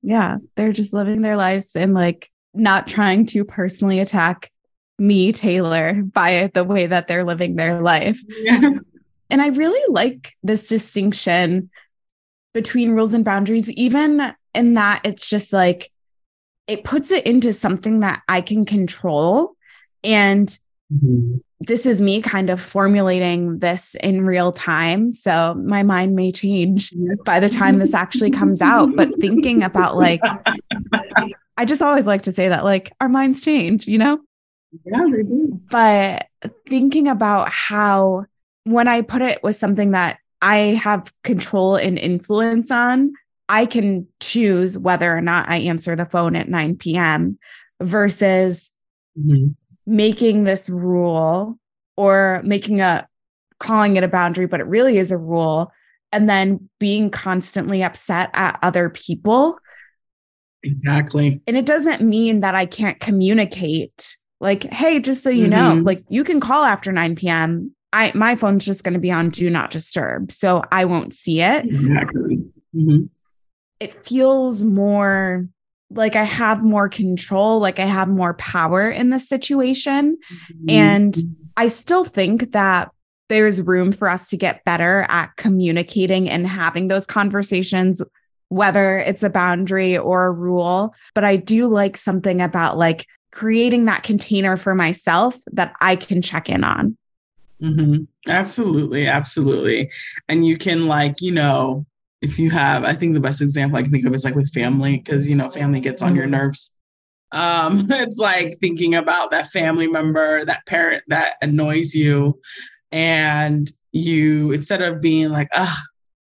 Yeah. 0.01 0.37
They're 0.55 0.73
just 0.73 0.93
living 0.93 1.21
their 1.21 1.37
lives 1.37 1.75
and 1.75 1.93
like 1.93 2.29
not 2.53 2.85
trying 2.87 3.25
to 3.27 3.45
personally 3.45 3.99
attack 3.99 4.51
me, 4.99 5.31
Taylor, 5.31 6.03
by 6.03 6.51
the 6.53 6.65
way 6.65 6.85
that 6.85 7.07
they're 7.07 7.23
living 7.23 7.55
their 7.55 7.81
life. 7.81 8.21
Yes. 8.41 8.83
And 9.29 9.41
I 9.41 9.47
really 9.47 9.81
like 9.93 10.35
this 10.43 10.67
distinction 10.67 11.69
between 12.53 12.91
rules 12.91 13.13
and 13.13 13.23
boundaries, 13.23 13.69
even 13.71 14.33
in 14.53 14.73
that 14.75 15.01
it's 15.05 15.29
just 15.29 15.53
like 15.53 15.91
it 16.67 16.83
puts 16.83 17.11
it 17.11 17.25
into 17.25 17.53
something 17.53 17.99
that 17.99 18.21
I 18.29 18.41
can 18.41 18.65
control. 18.65 19.55
And 20.03 20.47
mm-hmm. 20.93 21.37
this 21.59 21.85
is 21.85 22.01
me 22.01 22.21
kind 22.21 22.49
of 22.49 22.61
formulating 22.61 23.59
this 23.59 23.95
in 23.95 24.25
real 24.25 24.51
time. 24.51 25.13
So 25.13 25.53
my 25.55 25.83
mind 25.83 26.15
may 26.15 26.31
change 26.31 26.93
by 27.25 27.39
the 27.39 27.49
time 27.49 27.79
this 27.79 27.93
actually 27.93 28.31
comes 28.31 28.61
out. 28.61 28.95
But 28.95 29.19
thinking 29.19 29.63
about 29.63 29.97
like, 29.97 30.21
I 31.57 31.65
just 31.65 31.81
always 31.81 32.07
like 32.07 32.23
to 32.23 32.31
say 32.31 32.47
that 32.47 32.63
like 32.63 32.91
our 33.01 33.09
minds 33.09 33.41
change, 33.41 33.87
you 33.87 33.97
know? 33.97 34.19
Yeah, 34.85 35.05
they 35.11 35.23
do. 35.23 35.59
But 35.69 36.27
thinking 36.69 37.07
about 37.07 37.49
how 37.49 38.25
when 38.63 38.87
I 38.87 39.01
put 39.01 39.21
it 39.21 39.43
with 39.43 39.55
something 39.55 39.91
that 39.91 40.19
I 40.41 40.55
have 40.81 41.11
control 41.23 41.75
and 41.75 41.99
influence 41.99 42.71
on, 42.71 43.13
I 43.51 43.65
can 43.65 44.07
choose 44.21 44.79
whether 44.79 45.15
or 45.15 45.19
not 45.19 45.49
I 45.49 45.57
answer 45.57 45.93
the 45.93 46.05
phone 46.05 46.37
at 46.37 46.47
9 46.47 46.77
p.m. 46.77 47.37
versus 47.81 48.71
mm-hmm. 49.19 49.47
making 49.85 50.45
this 50.45 50.69
rule 50.69 51.59
or 51.97 52.41
making 52.45 52.79
a 52.79 53.05
calling 53.59 53.97
it 53.97 54.05
a 54.05 54.07
boundary, 54.07 54.47
but 54.47 54.61
it 54.61 54.67
really 54.67 54.97
is 54.97 55.11
a 55.11 55.17
rule. 55.17 55.69
And 56.13 56.29
then 56.29 56.69
being 56.79 57.09
constantly 57.09 57.83
upset 57.83 58.29
at 58.33 58.57
other 58.63 58.89
people. 58.89 59.59
Exactly. 60.63 61.41
And 61.45 61.57
it 61.57 61.65
doesn't 61.65 62.01
mean 62.01 62.39
that 62.39 62.55
I 62.55 62.65
can't 62.65 63.01
communicate. 63.01 64.15
Like, 64.39 64.63
hey, 64.63 65.01
just 65.01 65.23
so 65.23 65.29
you 65.29 65.47
mm-hmm. 65.47 65.77
know, 65.77 65.83
like 65.83 66.05
you 66.07 66.23
can 66.23 66.39
call 66.39 66.63
after 66.63 66.93
9 66.93 67.15
p.m. 67.15 67.75
I 67.91 68.13
my 68.15 68.37
phone's 68.37 68.63
just 68.63 68.85
going 68.85 68.93
to 68.93 68.99
be 68.99 69.11
on 69.11 69.29
do 69.29 69.49
not 69.49 69.71
disturb. 69.71 70.31
So 70.31 70.63
I 70.71 70.85
won't 70.85 71.13
see 71.13 71.41
it. 71.41 71.65
Exactly. 71.65 72.37
Mm-hmm 72.73 73.07
it 73.81 74.05
feels 74.05 74.63
more 74.63 75.47
like 75.89 76.15
I 76.15 76.23
have 76.23 76.63
more 76.63 76.87
control, 76.87 77.59
like 77.59 77.79
I 77.79 77.85
have 77.85 78.07
more 78.07 78.35
power 78.35 78.87
in 78.89 79.09
the 79.09 79.19
situation. 79.19 80.17
Mm-hmm. 80.31 80.69
And 80.69 81.17
I 81.57 81.67
still 81.67 82.05
think 82.05 82.51
that 82.51 82.91
there's 83.27 83.61
room 83.61 83.91
for 83.91 84.07
us 84.07 84.29
to 84.29 84.37
get 84.37 84.63
better 84.65 85.05
at 85.09 85.35
communicating 85.35 86.29
and 86.29 86.45
having 86.45 86.89
those 86.89 87.07
conversations, 87.07 88.03
whether 88.49 88.99
it's 88.99 89.23
a 89.23 89.29
boundary 89.29 89.97
or 89.97 90.25
a 90.25 90.31
rule. 90.31 90.93
But 91.15 91.23
I 91.23 91.37
do 91.37 91.67
like 91.67 91.97
something 91.97 92.39
about 92.39 92.77
like 92.77 93.07
creating 93.31 93.85
that 93.85 94.03
container 94.03 94.57
for 94.57 94.75
myself 94.75 95.37
that 95.53 95.73
I 95.81 95.95
can 95.95 96.21
check 96.21 96.49
in 96.49 96.63
on. 96.63 96.97
Mm-hmm. 97.61 98.03
Absolutely. 98.29 99.07
Absolutely. 99.07 99.89
And 100.27 100.45
you 100.45 100.57
can, 100.57 100.87
like, 100.87 101.15
you 101.19 101.31
know, 101.31 101.85
if 102.21 102.37
you 102.37 102.51
have, 102.51 102.83
I 102.83 102.93
think 102.93 103.13
the 103.13 103.19
best 103.19 103.41
example 103.41 103.77
I 103.77 103.81
can 103.81 103.91
think 103.91 104.05
of 104.05 104.13
is 104.13 104.23
like 104.23 104.35
with 104.35 104.53
family, 104.53 104.97
because 104.97 105.27
you 105.27 105.35
know, 105.35 105.49
family 105.49 105.79
gets 105.79 106.01
on 106.01 106.15
your 106.15 106.25
mm-hmm. 106.25 106.33
nerves. 106.33 106.77
Um, 107.31 107.85
it's 107.89 108.17
like 108.17 108.57
thinking 108.59 108.95
about 108.95 109.31
that 109.31 109.47
family 109.47 109.87
member, 109.87 110.45
that 110.45 110.65
parent 110.67 111.03
that 111.07 111.35
annoys 111.41 111.95
you, 111.95 112.39
and 112.91 113.69
you 113.91 114.51
instead 114.51 114.81
of 114.81 115.01
being 115.01 115.29
like, 115.29 115.49
ah, 115.53 115.81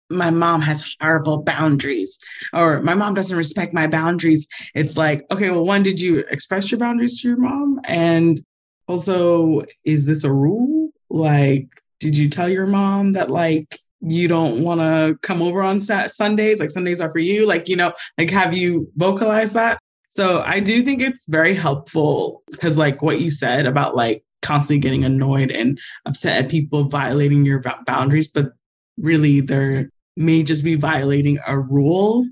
my 0.10 0.30
mom 0.30 0.62
has 0.62 0.96
horrible 1.02 1.43
boundaries, 1.43 2.17
or 2.54 2.82
my 2.82 2.96
mom 2.96 3.13
doesn't 3.13 3.38
respect 3.38 3.74
my 3.74 3.88
boundaries. 3.88 4.48
It's 4.74 4.98
like, 4.98 5.26
okay, 5.32 5.50
well, 5.50 5.65
one, 5.65 5.84
did 5.84 6.00
you 6.00 6.19
express 6.30 6.72
your 6.72 6.80
boundaries 6.80 7.22
to 7.22 7.30
your 7.30 7.38
mom? 7.38 7.82
And 7.86 8.39
also, 8.88 9.63
is 9.84 10.06
this 10.06 10.24
a 10.24 10.32
rule? 10.32 10.91
Like, 11.10 11.67
did 12.00 12.17
you 12.17 12.30
tell 12.30 12.50
your 12.50 12.67
mom 12.67 13.13
that 13.13 13.30
like 13.30 13.78
you 14.06 14.28
don't 14.28 14.62
want 14.63 14.82
to 14.82 15.18
come 15.22 15.42
over 15.42 15.62
on 15.62 15.80
sat- 15.80 16.12
Sundays? 16.12 16.60
Like 16.60 16.70
Sundays 16.70 17.02
are 17.02 17.10
for 17.10 17.20
you. 17.20 17.46
Like 17.46 17.68
you 17.68 17.76
know, 17.76 17.94
like 18.18 18.30
have 18.30 18.56
you 18.56 18.89
vocalized 18.96 19.54
that? 19.54 19.80
So 20.08 20.44
I 20.46 20.60
do 20.60 20.84
think 20.84 21.02
it's 21.02 21.28
very 21.28 21.56
helpful 21.56 22.44
because 22.52 22.78
like 22.78 23.02
what 23.02 23.20
you 23.20 23.32
said 23.32 23.66
about 23.66 23.96
like 23.96 24.24
constantly 24.42 24.80
getting 24.80 25.04
annoyed 25.04 25.50
and 25.50 25.80
upset 26.06 26.44
at 26.44 26.52
people 26.52 26.84
violating 26.84 27.46
your 27.46 27.62
boundaries, 27.86 28.28
but 28.28 28.52
really 28.98 29.42
they're 29.42 29.89
may 30.16 30.44
just 30.44 30.63
be 30.63 30.76
violating 30.76 31.39
a 31.48 31.58
rule 31.58 32.28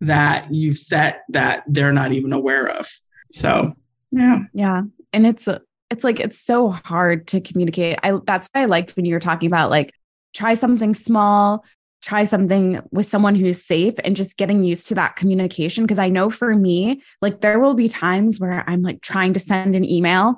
that 0.00 0.52
you've 0.52 0.76
set 0.76 1.22
that 1.30 1.62
they're 1.66 1.92
not 1.92 2.12
even 2.12 2.32
aware 2.32 2.68
of. 2.68 2.86
So, 3.30 3.72
yeah. 4.10 4.40
Yeah. 4.52 4.82
And 5.12 5.26
it's 5.26 5.48
it's 5.90 6.04
like 6.04 6.20
it's 6.20 6.38
so 6.38 6.70
hard 6.70 7.26
to 7.28 7.40
communicate. 7.40 7.98
I 8.02 8.12
that's 8.26 8.48
why 8.52 8.62
I 8.62 8.64
liked 8.66 8.96
when 8.96 9.04
you 9.04 9.14
were 9.14 9.20
talking 9.20 9.46
about 9.46 9.70
like 9.70 9.92
try 10.34 10.54
something 10.54 10.94
small, 10.94 11.64
try 12.02 12.24
something 12.24 12.80
with 12.90 13.06
someone 13.06 13.34
who's 13.34 13.62
safe 13.62 13.94
and 14.04 14.16
just 14.16 14.36
getting 14.36 14.62
used 14.62 14.88
to 14.88 14.94
that 14.96 15.16
communication 15.16 15.84
because 15.84 15.98
I 15.98 16.08
know 16.08 16.30
for 16.30 16.54
me, 16.54 17.02
like 17.20 17.40
there 17.40 17.60
will 17.60 17.74
be 17.74 17.88
times 17.88 18.40
where 18.40 18.64
I'm 18.66 18.82
like 18.82 19.00
trying 19.02 19.32
to 19.34 19.40
send 19.40 19.76
an 19.76 19.84
email 19.84 20.36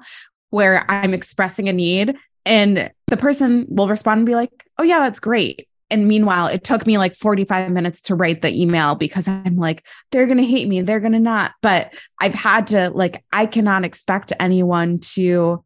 where 0.51 0.89
I'm 0.91 1.15
expressing 1.15 1.69
a 1.69 1.73
need 1.73 2.15
and 2.45 2.91
the 3.07 3.17
person 3.17 3.67
will 3.69 3.89
respond 3.89 4.19
and 4.19 4.27
be 4.27 4.35
like, 4.35 4.67
"Oh 4.79 4.83
yeah, 4.83 4.99
that's 5.01 5.21
great." 5.21 5.67
And 5.91 6.09
meanwhile, 6.09 6.49
it 6.49 6.65
took 6.65 6.87
me 6.87 6.99
like 6.99 7.15
45 7.15 7.71
minutes 7.71 8.03
to 8.03 8.15
write 8.15 8.43
the 8.43 8.53
email 8.53 8.95
because 8.95 9.29
I'm 9.29 9.57
like, 9.57 9.87
they're 10.11 10.27
going 10.27 10.39
to 10.39 10.45
hate 10.45 10.67
me. 10.67 10.81
They're 10.81 11.01
going 11.01 11.13
to 11.13 11.21
not. 11.21 11.53
But 11.63 11.95
I've 12.21 12.35
had 12.35 12.69
to, 12.69 12.91
like, 12.91 13.23
I 13.33 13.47
cannot 13.47 13.85
expect 13.85 14.33
anyone 14.41 14.99
to 15.15 15.63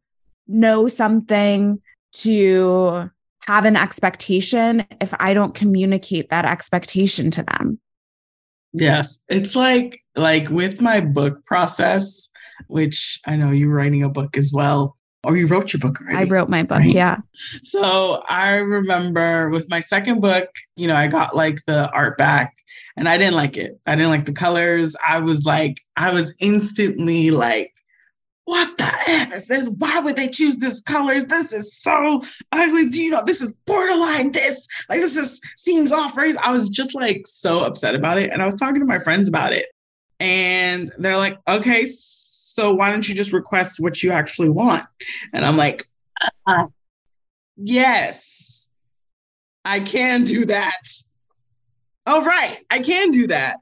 know 0.47 0.87
something, 0.87 1.81
to 2.11 3.09
have 3.45 3.65
an 3.65 3.75
expectation 3.75 4.85
if 5.01 5.13
I 5.19 5.33
don't 5.33 5.55
communicate 5.55 6.29
that 6.29 6.45
expectation 6.45 7.31
to 7.31 7.43
them. 7.43 7.79
Yes. 8.73 9.19
It's 9.29 9.55
like, 9.55 10.03
like 10.15 10.49
with 10.49 10.81
my 10.81 11.01
book 11.01 11.43
process, 11.45 12.29
which 12.67 13.19
I 13.25 13.35
know 13.35 13.51
you're 13.51 13.73
writing 13.73 14.03
a 14.03 14.09
book 14.09 14.37
as 14.37 14.51
well 14.53 14.95
or 15.23 15.35
you 15.35 15.47
wrote 15.47 15.73
your 15.73 15.79
book 15.79 15.99
already. 16.01 16.17
I 16.17 16.23
wrote 16.33 16.49
my 16.49 16.63
book, 16.63 16.79
right? 16.79 16.93
yeah. 16.93 17.17
So 17.63 18.23
I 18.29 18.55
remember 18.55 19.49
with 19.49 19.69
my 19.69 19.79
second 19.79 20.21
book, 20.21 20.49
you 20.75 20.87
know, 20.87 20.95
I 20.95 21.07
got 21.07 21.35
like 21.35 21.59
the 21.65 21.91
art 21.91 22.17
back 22.17 22.55
and 22.95 23.09
I 23.09 23.17
didn't 23.17 23.35
like 23.35 23.57
it. 23.57 23.79
I 23.85 23.95
didn't 23.95 24.11
like 24.11 24.25
the 24.25 24.33
colors. 24.33 24.95
I 25.07 25.19
was 25.19 25.45
like, 25.45 25.81
I 25.97 26.13
was 26.13 26.37
instantly 26.39 27.31
like, 27.31 27.73
what 28.49 28.79
the 28.79 28.91
F 29.07 29.31
is 29.31 29.47
this? 29.47 29.69
Why 29.77 29.99
would 29.99 30.15
they 30.15 30.27
choose 30.27 30.57
this 30.57 30.81
colors? 30.81 31.23
This 31.27 31.53
is 31.53 31.71
so 31.71 32.19
ugly. 32.51 32.89
Do 32.89 33.03
you 33.03 33.11
know 33.11 33.21
this 33.23 33.43
is 33.43 33.51
borderline 33.67 34.31
this? 34.31 34.67
Like 34.89 35.01
this 35.01 35.15
is 35.15 35.39
seems 35.55 35.91
off 35.91 36.17
race. 36.17 36.35
I 36.43 36.51
was 36.51 36.67
just 36.67 36.95
like 36.95 37.27
so 37.27 37.63
upset 37.63 37.93
about 37.93 38.17
it. 38.17 38.33
And 38.33 38.41
I 38.41 38.45
was 38.45 38.55
talking 38.55 38.79
to 38.79 38.87
my 38.87 38.97
friends 38.97 39.29
about 39.29 39.53
it. 39.53 39.67
And 40.19 40.91
they're 40.97 41.15
like, 41.15 41.37
okay, 41.47 41.85
so 41.85 42.73
why 42.73 42.89
don't 42.89 43.07
you 43.07 43.13
just 43.13 43.33
request 43.33 43.79
what 43.79 44.01
you 44.01 44.09
actually 44.09 44.49
want? 44.49 44.81
And 45.31 45.45
I'm 45.45 45.55
like, 45.55 45.85
uh, 46.47 46.65
yes, 47.55 48.71
I 49.63 49.79
can 49.79 50.23
do 50.23 50.45
that. 50.45 50.81
All 52.07 52.23
right, 52.23 52.57
I 52.71 52.79
can 52.79 53.11
do 53.11 53.27
that. 53.27 53.57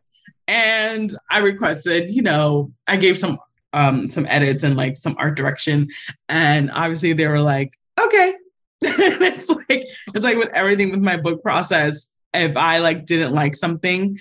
And 0.47 1.10
I 1.30 1.39
requested, 1.39 2.10
you 2.10 2.21
know, 2.21 2.71
I 2.88 2.95
gave 2.95 3.17
some 3.17 3.38
um 3.78 4.10
some 4.10 4.26
edits 4.28 4.63
and 4.63 4.76
like 4.76 4.98
some 4.98 5.16
art 5.18 5.38
direction. 5.38 5.90
And 6.30 6.72
obviously 6.72 7.13
they 7.13 7.28
were 7.28 7.40
like, 7.40 7.78
okay. 8.00 8.34
it's 8.82 9.50
like 9.50 9.88
it's 10.13 10.26
like 10.26 10.38
with 10.38 10.54
everything 10.54 10.92
with 10.92 11.02
my 11.02 11.18
book 11.18 11.42
process. 11.42 12.13
If 12.34 12.58
I 12.58 12.80
like 12.80 13.06
didn't 13.06 13.34
like 13.34 13.56
something, 13.56 14.18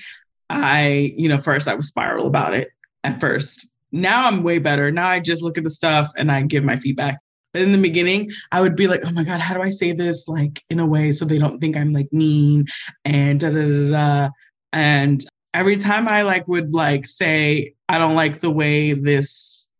I, 0.49 1.13
you 1.17 1.29
know, 1.29 1.39
first 1.39 1.69
I 1.69 1.75
was 1.75 1.89
spiral 1.89 2.27
about 2.27 2.55
it 2.55 2.71
at 3.05 3.21
first. 3.21 3.69
Now 3.93 4.27
I'm 4.27 4.43
way 4.43 4.59
better. 4.59 4.91
Now 4.91 5.09
I 5.09 5.21
just 5.21 5.43
look 5.43 5.59
at 5.59 5.65
the 5.65 5.71
stuff 5.71 6.11
and 6.17 6.31
I 6.31 6.43
give 6.43 6.65
my 6.65 6.77
feedback. 6.77 7.19
But 7.53 7.63
in 7.63 7.73
the 7.73 7.79
beginning, 7.79 8.31
I 8.53 8.61
would 8.61 8.77
be 8.77 8.87
like, 8.87 9.01
oh 9.05 9.13
my 9.13 9.25
God, 9.25 9.41
how 9.41 9.55
do 9.55 9.63
I 9.63 9.71
say 9.71 9.93
this 9.93 10.29
like 10.29 10.63
in 10.69 10.79
a 10.79 10.87
way 10.87 11.13
so 11.13 11.25
they 11.25 11.39
don't 11.39 11.59
think 11.59 11.77
I'm 11.77 11.93
like 11.93 12.13
mean 12.13 12.67
and 13.05 13.41
da 13.41 13.51
da 13.51 13.67
da 13.67 13.91
da. 13.91 14.31
And 14.73 15.25
every 15.57 15.77
time 15.77 16.07
I 16.07 16.21
like 16.21 16.47
would 16.47 16.73
like 16.73 17.07
say, 17.07 17.75
I 17.89 17.97
don't 17.97 18.15
like 18.15 18.41
the 18.41 18.51
way 18.51 18.93
this 18.93 19.71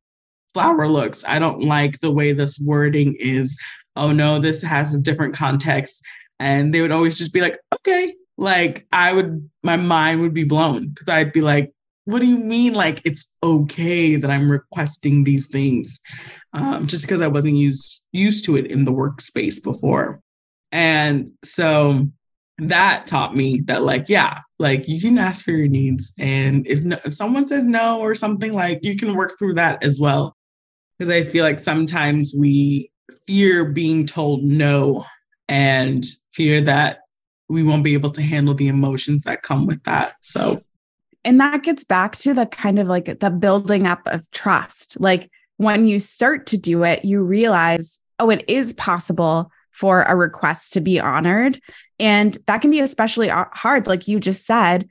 flower 0.55 0.89
looks. 0.89 1.23
I 1.29 1.39
don't 1.39 1.63
like 1.63 2.01
the 2.01 2.13
way 2.13 2.33
this 2.33 2.59
wording 2.59 3.15
is. 3.21 3.59
Oh 3.95 4.11
no, 4.11 4.39
this 4.39 4.63
has 4.63 4.95
a 4.95 5.03
different 5.03 5.37
context. 5.37 6.03
And 6.41 6.73
they 6.73 6.81
would 6.81 6.93
always 6.93 7.17
just 7.17 7.35
be 7.35 7.43
like, 7.43 7.59
okay. 7.75 8.15
Like 8.39 8.87
I 8.91 9.13
would, 9.13 9.51
my 9.63 9.77
mind 9.77 10.23
would 10.23 10.35
be 10.35 10.45
blown 10.45 10.89
because 10.89 11.11
I'd 11.11 11.33
be 11.33 11.43
like, 11.43 11.73
what 12.07 12.21
do 12.21 12.27
you 12.27 12.39
mean 12.39 12.73
like 12.73 13.01
it's 13.05 13.33
okay 13.43 14.15
that 14.15 14.31
i'm 14.31 14.49
requesting 14.49 15.25
these 15.25 15.49
things 15.49 16.01
um, 16.53 16.87
just 16.87 17.05
because 17.05 17.21
i 17.21 17.27
wasn't 17.27 17.53
used 17.53 18.07
used 18.13 18.45
to 18.45 18.57
it 18.57 18.71
in 18.71 18.85
the 18.85 18.93
workspace 18.93 19.61
before 19.61 20.21
and 20.71 21.29
so 21.43 22.07
that 22.59 23.07
taught 23.07 23.37
me 23.37 23.61
that 23.67 23.83
like 23.83 24.09
yeah 24.09 24.39
like 24.59 24.89
you 24.89 25.01
can 25.01 25.19
ask 25.19 25.45
for 25.45 25.51
your 25.51 25.69
needs 25.69 26.15
and 26.19 26.67
if, 26.67 26.83
no, 26.83 26.99
if 27.05 27.13
someone 27.13 27.45
says 27.45 27.67
no 27.67 28.01
or 28.01 28.15
something 28.15 28.53
like 28.53 28.81
you 28.83 28.97
can 28.97 29.15
work 29.15 29.33
through 29.39 29.53
that 29.53 29.83
as 29.83 30.01
well 30.01 30.35
because 30.99 31.11
i 31.11 31.23
feel 31.23 31.45
like 31.45 31.59
sometimes 31.59 32.35
we 32.37 32.91
fear 33.27 33.67
being 33.67 34.07
told 34.07 34.43
no 34.43 35.05
and 35.49 36.05
fear 36.33 36.63
that 36.63 37.01
we 37.49 37.63
won't 37.63 37.85
be 37.85 37.93
able 37.93 38.11
to 38.11 38.23
handle 38.23 38.55
the 38.55 38.69
emotions 38.69 39.23
that 39.23 39.43
come 39.43 39.67
with 39.67 39.83
that 39.85 40.15
so 40.23 40.61
and 41.27 41.41
that 41.41 41.65
gets 41.65 41.83
back 41.83 42.17
to 42.19 42.33
the 42.33 42.47
kind 42.47 42.79
of 42.79 42.87
like 42.87 43.19
the 43.19 43.31
building 43.31 43.85
up 43.85 44.07
of 44.07 44.31
trust. 44.31 44.99
Like 45.01 45.29
when 45.57 45.89
you 45.89 45.99
start 45.99 46.47
to 46.47 46.57
do 46.57 46.85
it, 46.85 47.05
you 47.05 47.21
realize, 47.21 48.01
oh, 48.21 48.31
it 48.31 48.45
is 48.47 48.73
possible 48.75 49.51
for 49.73 50.03
a 50.03 50.15
request 50.15 50.75
to 50.75 50.81
be 50.81 51.01
honored. 51.01 51.61
And 51.99 52.37
that 52.47 52.61
can 52.61 52.71
be 52.71 52.81
especially 52.81 53.29
hard. 53.29 53.87
Like 53.87 54.09
you 54.09 54.21
just 54.21 54.45
said, 54.47 54.89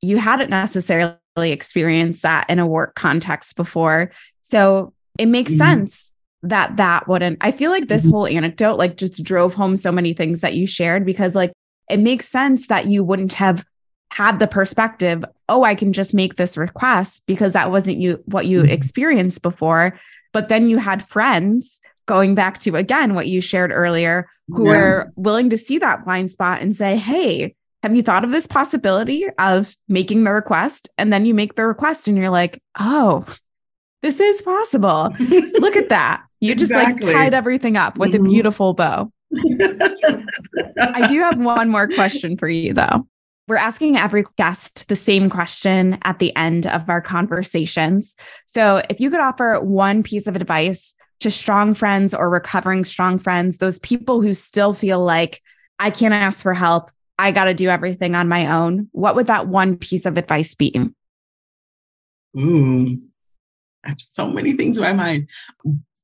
you 0.00 0.18
hadn't 0.18 0.50
necessarily 0.50 1.16
experienced 1.38 2.22
that 2.22 2.48
in 2.48 2.58
a 2.58 2.66
work 2.66 2.94
context 2.94 3.56
before. 3.56 4.10
So 4.42 4.92
it 5.18 5.26
makes 5.26 5.52
mm-hmm. 5.52 5.58
sense 5.58 6.12
that 6.42 6.76
that 6.76 7.08
wouldn't. 7.08 7.38
I 7.40 7.50
feel 7.52 7.70
like 7.70 7.88
this 7.88 8.02
mm-hmm. 8.02 8.12
whole 8.12 8.26
anecdote 8.26 8.76
like 8.76 8.96
just 8.96 9.22
drove 9.24 9.54
home 9.54 9.76
so 9.76 9.92
many 9.92 10.12
things 10.12 10.40
that 10.40 10.54
you 10.54 10.66
shared 10.66 11.04
because 11.04 11.34
like 11.34 11.52
it 11.90 12.00
makes 12.00 12.28
sense 12.28 12.68
that 12.68 12.86
you 12.86 13.02
wouldn't 13.02 13.32
have 13.34 13.64
had 14.10 14.38
the 14.40 14.46
perspective, 14.46 15.24
oh, 15.48 15.64
I 15.64 15.74
can 15.74 15.92
just 15.92 16.14
make 16.14 16.36
this 16.36 16.56
request 16.56 17.24
because 17.26 17.52
that 17.52 17.70
wasn't 17.70 17.98
you 17.98 18.22
what 18.26 18.46
you 18.46 18.62
mm-hmm. 18.62 18.70
experienced 18.70 19.42
before. 19.42 19.98
But 20.32 20.48
then 20.48 20.68
you 20.68 20.78
had 20.78 21.02
friends 21.02 21.80
going 22.08 22.34
back 22.34 22.58
to 22.58 22.74
again 22.74 23.14
what 23.14 23.28
you 23.28 23.40
shared 23.40 23.70
earlier 23.70 24.28
who 24.48 24.64
yeah. 24.64 24.70
were 24.70 25.12
willing 25.14 25.50
to 25.50 25.56
see 25.56 25.78
that 25.78 26.04
blind 26.04 26.32
spot 26.32 26.60
and 26.60 26.74
say, 26.74 26.96
hey, 26.96 27.54
have 27.82 27.94
you 27.94 28.02
thought 28.02 28.24
of 28.24 28.32
this 28.32 28.46
possibility 28.46 29.24
of 29.38 29.76
making 29.88 30.24
the 30.24 30.32
request? 30.32 30.88
And 30.98 31.12
then 31.12 31.24
you 31.26 31.34
make 31.34 31.54
the 31.54 31.66
request 31.66 32.08
and 32.08 32.16
you're 32.16 32.30
like, 32.30 32.60
oh, 32.80 33.24
this 34.02 34.20
is 34.20 34.42
possible. 34.42 35.14
Look 35.60 35.76
at 35.76 35.90
that. 35.90 36.24
You 36.40 36.54
just 36.54 36.72
exactly. 36.72 37.12
like 37.12 37.14
tied 37.14 37.34
everything 37.34 37.76
up 37.76 37.98
with 37.98 38.12
mm-hmm. 38.12 38.26
a 38.26 38.28
beautiful 38.28 38.72
bow. 38.72 39.12
I 40.80 41.06
do 41.08 41.20
have 41.20 41.38
one 41.38 41.68
more 41.68 41.88
question 41.88 42.36
for 42.38 42.48
you 42.48 42.72
though. 42.72 43.06
We're 43.48 43.56
asking 43.56 43.96
every 43.96 44.24
guest 44.36 44.86
the 44.88 44.96
same 44.96 45.30
question 45.30 45.98
at 46.02 46.18
the 46.18 46.36
end 46.36 46.66
of 46.66 46.90
our 46.90 47.00
conversations. 47.00 48.14
So, 48.46 48.82
if 48.90 49.00
you 49.00 49.10
could 49.10 49.20
offer 49.20 49.58
one 49.60 50.02
piece 50.02 50.26
of 50.26 50.36
advice 50.36 50.94
to 51.20 51.30
strong 51.30 51.72
friends 51.72 52.12
or 52.12 52.28
recovering 52.28 52.84
strong 52.84 53.18
friends, 53.18 53.56
those 53.56 53.78
people 53.78 54.20
who 54.20 54.34
still 54.34 54.74
feel 54.74 55.02
like 55.02 55.40
I 55.78 55.88
can't 55.90 56.12
ask 56.12 56.42
for 56.42 56.52
help, 56.52 56.90
I 57.18 57.32
got 57.32 57.46
to 57.46 57.54
do 57.54 57.68
everything 57.68 58.14
on 58.14 58.28
my 58.28 58.52
own, 58.52 58.88
what 58.92 59.16
would 59.16 59.26
that 59.28 59.48
one 59.48 59.76
piece 59.76 60.06
of 60.06 60.18
advice 60.18 60.54
be? 60.54 60.90
Ooh, 62.38 62.98
I 63.84 63.88
have 63.88 64.00
so 64.00 64.28
many 64.28 64.52
things 64.52 64.76
in 64.76 64.84
my 64.84 64.92
mind. 64.92 65.28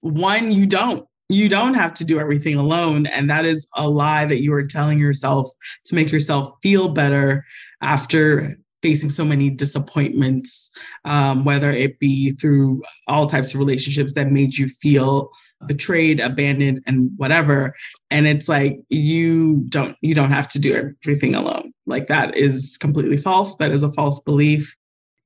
One, 0.00 0.50
you 0.50 0.66
don't 0.66 1.06
you 1.34 1.48
don't 1.48 1.74
have 1.74 1.94
to 1.94 2.04
do 2.04 2.18
everything 2.18 2.56
alone. 2.56 3.06
And 3.06 3.28
that 3.30 3.44
is 3.44 3.68
a 3.76 3.88
lie 3.88 4.24
that 4.26 4.42
you 4.42 4.52
are 4.54 4.64
telling 4.64 4.98
yourself 4.98 5.50
to 5.84 5.94
make 5.94 6.12
yourself 6.12 6.52
feel 6.62 6.88
better 6.88 7.44
after 7.82 8.56
facing 8.82 9.10
so 9.10 9.24
many 9.24 9.48
disappointments, 9.48 10.70
um, 11.04 11.44
whether 11.44 11.70
it 11.70 11.98
be 11.98 12.32
through 12.32 12.82
all 13.08 13.26
types 13.26 13.54
of 13.54 13.60
relationships 13.60 14.14
that 14.14 14.30
made 14.30 14.56
you 14.56 14.68
feel 14.68 15.30
betrayed 15.66 16.20
abandoned 16.20 16.82
and 16.86 17.10
whatever. 17.16 17.74
And 18.10 18.26
it's 18.26 18.48
like 18.48 18.78
you 18.90 19.64
don't 19.68 19.96
you 20.02 20.14
don't 20.14 20.30
have 20.30 20.48
to 20.50 20.58
do 20.58 20.94
everything 21.02 21.34
alone. 21.34 21.72
Like 21.86 22.06
that 22.08 22.36
is 22.36 22.76
completely 22.78 23.16
false. 23.16 23.56
That 23.56 23.70
is 23.70 23.82
a 23.82 23.92
false 23.92 24.20
belief 24.20 24.76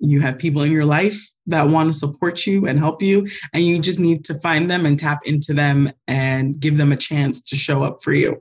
you 0.00 0.20
have 0.20 0.38
people 0.38 0.62
in 0.62 0.72
your 0.72 0.84
life 0.84 1.28
that 1.46 1.68
want 1.68 1.88
to 1.88 1.92
support 1.92 2.46
you 2.46 2.66
and 2.66 2.78
help 2.78 3.02
you, 3.02 3.26
and 3.52 3.62
you 3.62 3.78
just 3.78 3.98
need 3.98 4.24
to 4.26 4.34
find 4.40 4.70
them 4.70 4.86
and 4.86 4.98
tap 4.98 5.20
into 5.24 5.52
them 5.52 5.90
and 6.06 6.60
give 6.60 6.76
them 6.76 6.92
a 6.92 6.96
chance 6.96 7.42
to 7.42 7.56
show 7.56 7.82
up 7.82 8.02
for 8.02 8.12
you. 8.12 8.40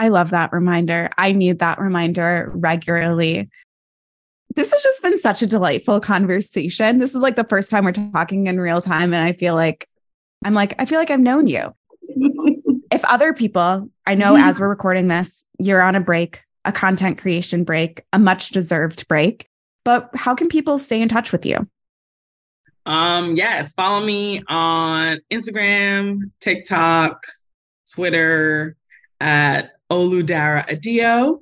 I 0.00 0.08
love 0.08 0.30
that 0.30 0.50
reminder. 0.52 1.10
I 1.18 1.32
need 1.32 1.58
that 1.58 1.78
reminder 1.78 2.50
regularly. 2.54 3.50
This 4.56 4.72
has 4.72 4.82
just 4.82 5.02
been 5.02 5.18
such 5.18 5.42
a 5.42 5.46
delightful 5.46 6.00
conversation. 6.00 6.98
This 6.98 7.14
is 7.14 7.20
like 7.20 7.36
the 7.36 7.44
first 7.44 7.68
time 7.68 7.84
we're 7.84 7.92
talking 7.92 8.46
in 8.46 8.58
real 8.58 8.80
time. 8.80 9.12
And 9.12 9.22
I 9.22 9.34
feel 9.34 9.54
like, 9.54 9.86
I'm 10.42 10.54
like, 10.54 10.74
I 10.78 10.86
feel 10.86 10.98
like 10.98 11.10
I've 11.10 11.20
known 11.20 11.48
you. 11.48 11.74
if 12.90 13.04
other 13.04 13.34
people, 13.34 13.90
I 14.06 14.14
know 14.14 14.36
as 14.36 14.58
we're 14.58 14.70
recording 14.70 15.08
this, 15.08 15.46
you're 15.58 15.82
on 15.82 15.94
a 15.94 16.00
break, 16.00 16.44
a 16.64 16.72
content 16.72 17.18
creation 17.18 17.64
break, 17.64 18.02
a 18.14 18.18
much 18.18 18.50
deserved 18.50 19.06
break. 19.06 19.49
But 19.84 20.10
how 20.14 20.34
can 20.34 20.48
people 20.48 20.78
stay 20.78 21.00
in 21.00 21.08
touch 21.08 21.32
with 21.32 21.46
you? 21.46 21.66
Um, 22.86 23.34
yes, 23.34 23.72
follow 23.74 24.04
me 24.04 24.42
on 24.48 25.18
Instagram, 25.30 26.16
TikTok, 26.40 27.22
Twitter 27.92 28.76
at 29.20 29.72
Oludara 29.90 30.66
Adeeyo, 30.66 31.38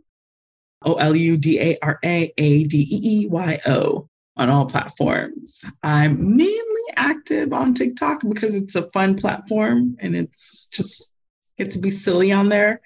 O 0.84 0.94
L 0.94 1.14
U 1.14 1.36
D 1.36 1.60
A 1.60 1.78
R 1.82 1.98
A 2.04 2.32
A 2.36 2.64
D 2.64 2.88
E 2.90 3.00
E 3.22 3.26
Y 3.28 3.58
O 3.66 4.08
on 4.36 4.48
all 4.48 4.66
platforms. 4.66 5.64
I'm 5.82 6.36
mainly 6.36 6.54
active 6.96 7.52
on 7.52 7.74
TikTok 7.74 8.22
because 8.28 8.54
it's 8.54 8.76
a 8.76 8.88
fun 8.90 9.16
platform 9.16 9.96
and 10.00 10.16
it's 10.16 10.68
just 10.68 11.12
get 11.58 11.72
to 11.72 11.78
be 11.78 11.90
silly 11.90 12.32
on 12.32 12.48
there. 12.48 12.80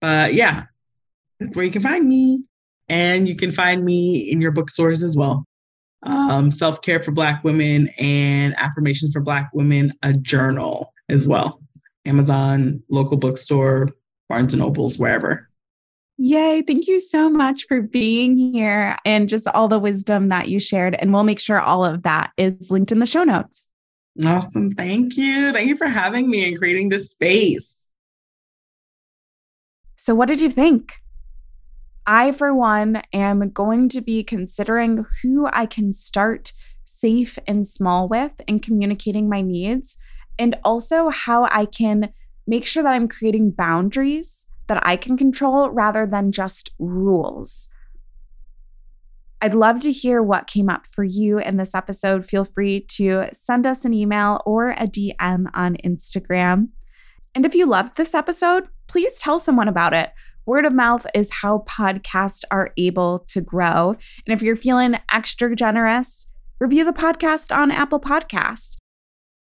But 0.00 0.34
yeah, 0.34 0.64
that's 1.38 1.54
where 1.54 1.64
you 1.64 1.70
can 1.70 1.82
find 1.82 2.08
me. 2.08 2.44
And 2.90 3.28
you 3.28 3.36
can 3.36 3.52
find 3.52 3.84
me 3.84 4.30
in 4.30 4.40
your 4.40 4.50
bookstores 4.50 5.04
as 5.04 5.16
well. 5.16 5.46
Um, 6.02 6.50
Self 6.50 6.82
Care 6.82 7.00
for 7.00 7.12
Black 7.12 7.44
Women 7.44 7.88
and 7.98 8.54
Affirmations 8.58 9.12
for 9.12 9.20
Black 9.20 9.48
Women, 9.54 9.94
a 10.02 10.12
journal 10.12 10.92
as 11.08 11.28
well. 11.28 11.62
Amazon, 12.04 12.82
local 12.90 13.16
bookstore, 13.16 13.90
Barnes 14.28 14.54
and 14.54 14.60
Nobles, 14.60 14.98
wherever. 14.98 15.48
Yay. 16.18 16.62
Thank 16.62 16.88
you 16.88 17.00
so 17.00 17.30
much 17.30 17.66
for 17.68 17.80
being 17.80 18.36
here 18.36 18.96
and 19.04 19.28
just 19.28 19.46
all 19.46 19.68
the 19.68 19.78
wisdom 19.78 20.28
that 20.28 20.48
you 20.48 20.58
shared. 20.58 20.96
And 20.98 21.14
we'll 21.14 21.22
make 21.22 21.38
sure 21.38 21.60
all 21.60 21.84
of 21.84 22.02
that 22.02 22.32
is 22.36 22.70
linked 22.70 22.92
in 22.92 22.98
the 22.98 23.06
show 23.06 23.22
notes. 23.22 23.70
Awesome. 24.24 24.70
Thank 24.72 25.16
you. 25.16 25.52
Thank 25.52 25.68
you 25.68 25.76
for 25.76 25.86
having 25.86 26.28
me 26.28 26.48
and 26.48 26.58
creating 26.58 26.88
this 26.88 27.10
space. 27.10 27.92
So, 29.96 30.14
what 30.14 30.26
did 30.26 30.40
you 30.40 30.50
think? 30.50 30.94
I, 32.12 32.32
for 32.32 32.52
one, 32.52 33.02
am 33.12 33.50
going 33.50 33.88
to 33.90 34.00
be 34.00 34.24
considering 34.24 35.06
who 35.22 35.48
I 35.52 35.64
can 35.64 35.92
start 35.92 36.52
safe 36.84 37.38
and 37.46 37.64
small 37.64 38.08
with 38.08 38.40
in 38.48 38.58
communicating 38.58 39.28
my 39.28 39.42
needs, 39.42 39.96
and 40.36 40.58
also 40.64 41.10
how 41.10 41.44
I 41.52 41.66
can 41.66 42.12
make 42.48 42.66
sure 42.66 42.82
that 42.82 42.94
I'm 42.94 43.06
creating 43.06 43.52
boundaries 43.52 44.48
that 44.66 44.84
I 44.84 44.96
can 44.96 45.16
control 45.16 45.70
rather 45.70 46.04
than 46.04 46.32
just 46.32 46.70
rules. 46.80 47.68
I'd 49.40 49.54
love 49.54 49.78
to 49.82 49.92
hear 49.92 50.20
what 50.20 50.48
came 50.48 50.68
up 50.68 50.88
for 50.88 51.04
you 51.04 51.38
in 51.38 51.58
this 51.58 51.76
episode. 51.76 52.26
Feel 52.26 52.44
free 52.44 52.80
to 52.96 53.28
send 53.32 53.68
us 53.68 53.84
an 53.84 53.94
email 53.94 54.42
or 54.44 54.70
a 54.70 54.88
DM 54.88 55.46
on 55.54 55.76
Instagram. 55.76 56.70
And 57.36 57.46
if 57.46 57.54
you 57.54 57.66
loved 57.66 57.96
this 57.96 58.14
episode, 58.14 58.64
please 58.88 59.20
tell 59.20 59.38
someone 59.38 59.68
about 59.68 59.94
it. 59.94 60.10
Word 60.50 60.66
of 60.66 60.72
mouth 60.72 61.06
is 61.14 61.30
how 61.30 61.58
podcasts 61.68 62.42
are 62.50 62.72
able 62.76 63.20
to 63.28 63.40
grow. 63.40 63.90
And 64.26 64.34
if 64.34 64.42
you're 64.42 64.56
feeling 64.56 64.96
extra 65.12 65.54
generous, 65.54 66.26
review 66.58 66.84
the 66.84 66.92
podcast 66.92 67.56
on 67.56 67.70
Apple 67.70 68.00
Podcast. 68.00 68.76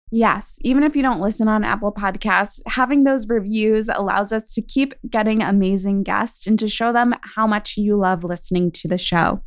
Yes, 0.09 0.57
even 0.63 0.81
if 0.81 0.95
you 0.95 1.03
don't 1.03 1.21
listen 1.21 1.47
on 1.47 1.63
Apple 1.63 1.91
Podcasts, 1.91 2.61
having 2.65 3.03
those 3.03 3.29
reviews 3.29 3.89
allows 3.89 4.31
us 4.31 4.51
to 4.55 4.61
keep 4.63 4.95
getting 5.07 5.43
amazing 5.43 6.01
guests 6.01 6.47
and 6.47 6.57
to 6.57 6.67
show 6.67 6.91
them 6.91 7.13
how 7.35 7.45
much 7.45 7.77
you 7.77 7.95
love 7.95 8.23
listening 8.23 8.71
to 8.71 8.87
the 8.87 8.97
show. 8.97 9.43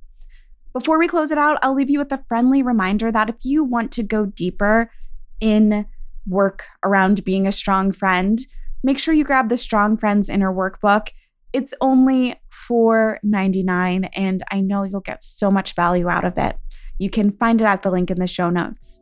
Before 0.72 1.00
we 1.00 1.08
close 1.08 1.32
it 1.32 1.38
out, 1.38 1.58
I'll 1.62 1.74
leave 1.74 1.90
you 1.90 1.98
with 1.98 2.12
a 2.12 2.24
friendly 2.28 2.62
reminder 2.62 3.10
that 3.10 3.28
if 3.28 3.38
you 3.42 3.64
want 3.64 3.90
to 3.90 4.04
go 4.04 4.24
deeper 4.24 4.92
in 5.40 5.86
work 6.28 6.66
around 6.84 7.24
being 7.24 7.48
a 7.48 7.50
strong 7.50 7.90
friend, 7.90 8.38
make 8.84 9.00
sure 9.00 9.12
you 9.12 9.24
grab 9.24 9.48
the 9.48 9.58
Strong 9.58 9.96
Friends 9.96 10.30
Inner 10.30 10.54
Workbook. 10.54 11.08
It's 11.52 11.74
only 11.80 12.34
$4.99, 12.52 14.08
and 14.14 14.42
I 14.50 14.60
know 14.60 14.84
you'll 14.84 15.00
get 15.00 15.22
so 15.22 15.50
much 15.50 15.74
value 15.74 16.08
out 16.08 16.24
of 16.24 16.38
it. 16.38 16.56
You 16.98 17.10
can 17.10 17.32
find 17.32 17.60
it 17.60 17.64
at 17.64 17.82
the 17.82 17.90
link 17.90 18.10
in 18.10 18.18
the 18.18 18.26
show 18.26 18.50
notes. 18.50 19.00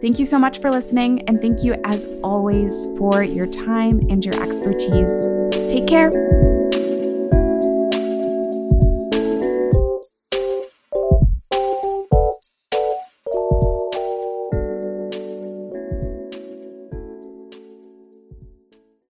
Thank 0.00 0.18
you 0.18 0.26
so 0.26 0.38
much 0.38 0.60
for 0.60 0.70
listening, 0.70 1.22
and 1.28 1.40
thank 1.40 1.62
you 1.62 1.74
as 1.84 2.06
always 2.22 2.86
for 2.96 3.22
your 3.22 3.46
time 3.46 4.00
and 4.08 4.24
your 4.24 4.40
expertise. 4.42 5.28
Take 5.68 5.86
care. 5.86 6.10